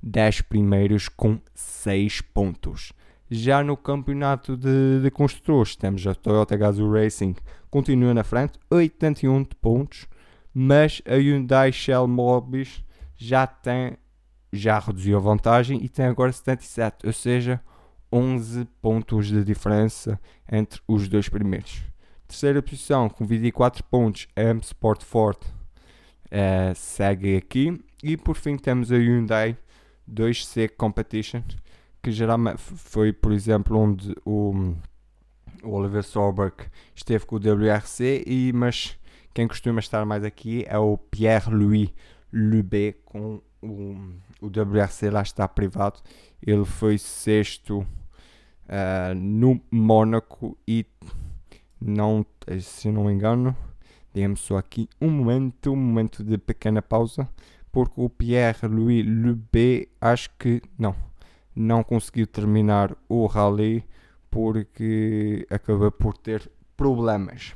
10 0.02 0.42
primeiros 0.42 1.08
com 1.08 1.38
6 1.54 2.20
pontos. 2.20 2.92
Já 3.30 3.62
no 3.62 3.76
campeonato 3.76 4.56
de, 4.56 5.00
de 5.02 5.10
construtores 5.10 5.76
temos 5.76 6.06
a 6.06 6.14
Toyota 6.14 6.56
Gazoo 6.56 6.92
Racing 6.92 7.36
continua 7.70 8.12
na 8.12 8.24
frente, 8.24 8.58
81 8.68 9.44
pontos, 9.44 10.06
mas 10.52 11.00
a 11.06 11.14
Hyundai 11.14 11.72
Shell 11.72 12.08
Mobis 12.08 12.84
já 13.16 13.46
tem 13.46 13.96
já 14.52 14.80
reduziu 14.80 15.16
a 15.16 15.20
vantagem 15.20 15.82
e 15.84 15.88
tem 15.88 16.06
agora 16.06 16.32
77, 16.32 17.06
ou 17.06 17.12
seja, 17.12 17.60
11 18.12 18.64
pontos 18.82 19.28
de 19.28 19.44
diferença 19.44 20.18
entre 20.50 20.80
os 20.88 21.06
dois 21.06 21.28
primeiros. 21.28 21.82
Terceira 22.26 22.60
posição 22.60 23.08
com 23.08 23.24
24 23.24 23.84
pontos, 23.84 24.26
M 24.34 24.60
Sport 24.60 25.04
Ford 25.04 25.38
uh, 26.30 26.74
segue 26.74 27.36
aqui. 27.36 27.80
E 28.02 28.16
por 28.16 28.36
fim 28.36 28.56
temos 28.56 28.90
a 28.90 28.96
Hyundai 28.96 29.56
2C 30.10 30.70
Competition, 30.76 31.42
que 32.02 32.10
geralmente 32.10 32.58
foi, 32.58 33.12
por 33.12 33.32
exemplo, 33.32 33.78
onde 33.78 34.14
o, 34.24 34.74
o 35.62 35.70
Oliver 35.70 36.02
Sorberg 36.02 36.54
esteve 36.94 37.26
com 37.26 37.36
o 37.36 37.38
WRC, 37.38 38.24
e, 38.26 38.52
mas 38.54 38.98
quem 39.34 39.46
costuma 39.46 39.80
estar 39.80 40.04
mais 40.04 40.24
aqui 40.24 40.64
é 40.66 40.78
o 40.78 40.96
Pierre-Louis 40.96 41.90
Lubé 42.32 42.94
com 43.04 43.40
o, 43.62 43.96
o 44.40 44.46
WRC, 44.46 45.10
lá 45.10 45.22
está 45.22 45.46
privado. 45.46 46.00
Ele 46.44 46.64
foi 46.64 46.96
sexto 46.96 47.80
uh, 47.80 49.14
no 49.14 49.60
Mónaco 49.70 50.56
e 50.66 50.86
não, 51.80 52.24
se 52.60 52.90
não 52.90 53.04
me 53.04 53.12
engano, 53.12 53.56
dê-me 54.12 54.36
só 54.36 54.58
aqui 54.58 54.88
um 55.00 55.10
momento, 55.10 55.72
um 55.72 55.76
momento 55.76 56.22
de 56.22 56.36
pequena 56.38 56.82
pausa, 56.82 57.28
porque 57.72 58.00
o 58.00 58.08
Pierre-Louis 58.08 59.06
Lubé 59.06 59.88
acho 60.00 60.30
que 60.38 60.60
não, 60.78 60.94
não 61.54 61.82
conseguiu 61.82 62.26
terminar 62.26 62.96
o 63.08 63.26
rally 63.26 63.84
porque 64.30 65.46
acabou 65.50 65.90
por 65.90 66.16
ter 66.16 66.50
problemas. 66.76 67.54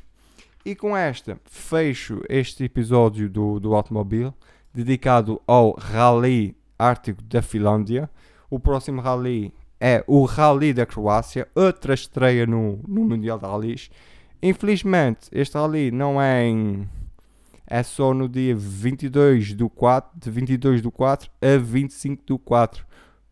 E 0.64 0.74
com 0.74 0.96
esta, 0.96 1.38
fecho 1.44 2.22
este 2.28 2.64
episódio 2.64 3.28
do, 3.28 3.60
do 3.60 3.74
automóvel 3.74 4.32
dedicado 4.72 5.40
ao 5.46 5.72
Rally 5.78 6.56
Ártico 6.78 7.22
da 7.22 7.42
Finlândia. 7.42 8.10
O 8.50 8.58
próximo 8.58 9.00
rally 9.00 9.52
é 9.80 10.02
o 10.06 10.24
Rally 10.24 10.72
da 10.72 10.86
Croácia, 10.86 11.46
outra 11.54 11.94
estreia 11.94 12.46
no, 12.46 12.80
no 12.88 13.04
Mundial 13.04 13.38
de 13.38 13.44
Rallys. 13.46 13.90
Infelizmente, 14.46 15.30
este 15.32 15.56
rally 15.56 15.90
não 15.90 16.20
é 16.20 16.44
em. 16.44 16.86
É 17.66 17.82
só 17.82 18.12
no 18.12 18.28
dia 18.28 18.54
22 18.54 19.54
do 19.54 19.70
4, 19.70 20.20
de 20.20 20.30
22 20.30 20.82
do 20.82 20.92
4 20.92 21.30
a 21.40 21.56
25 21.56 22.22
do 22.26 22.38
4. 22.38 22.84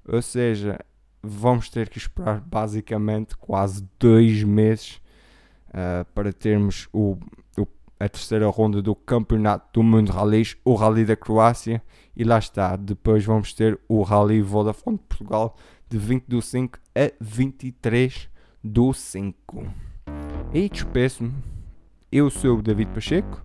Ou 0.08 0.22
seja, 0.22 0.78
vamos 1.22 1.68
ter 1.68 1.90
que 1.90 1.98
esperar 1.98 2.40
basicamente 2.40 3.36
quase 3.36 3.86
dois 4.00 4.42
meses 4.42 5.02
uh, 5.68 6.02
para 6.14 6.32
termos 6.32 6.88
o, 6.94 7.18
o, 7.58 7.66
a 8.00 8.08
terceira 8.08 8.48
ronda 8.48 8.80
do 8.80 8.94
Campeonato 8.94 9.68
do 9.74 9.82
Mundo 9.82 10.12
Rallys, 10.12 10.56
o 10.64 10.74
Rally 10.74 11.04
da 11.04 11.14
Croácia. 11.14 11.82
E 12.16 12.24
lá 12.24 12.38
está, 12.38 12.74
depois 12.74 13.22
vamos 13.22 13.52
ter 13.52 13.78
o 13.86 14.00
Rally 14.00 14.40
Vodafone 14.40 14.96
de 14.96 15.02
Portugal 15.02 15.58
de 15.90 15.98
20 15.98 16.24
do 16.24 16.40
5 16.40 16.78
a 16.96 17.12
23 17.20 18.30
do 18.64 18.94
5. 18.94 19.91
E 20.54 20.68
despeço-me. 20.68 21.32
Eu 22.10 22.28
sou 22.28 22.58
o 22.58 22.62
David 22.62 22.90
Pacheco. 22.92 23.42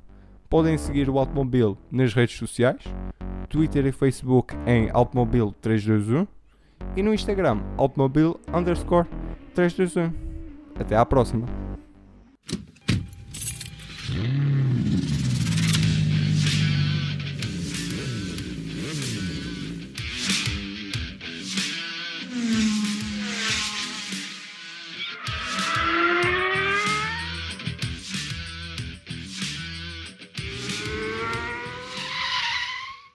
Podem 0.49 0.77
seguir 0.77 1.09
o 1.09 1.17
Automobil 1.17 1.77
nas 1.89 2.13
redes 2.13 2.37
sociais, 2.37 2.81
Twitter 3.47 3.85
e 3.85 3.93
Facebook 3.93 4.53
em 4.65 4.89
Automobil 4.91 5.53
321 5.61 6.27
e 6.97 7.03
no 7.03 7.13
Instagram 7.13 7.61
Automobil 7.77 8.37
underscore 8.53 9.07
321. 9.53 10.13
Até 10.77 10.97
à 10.97 11.05
próxima. 11.05 11.47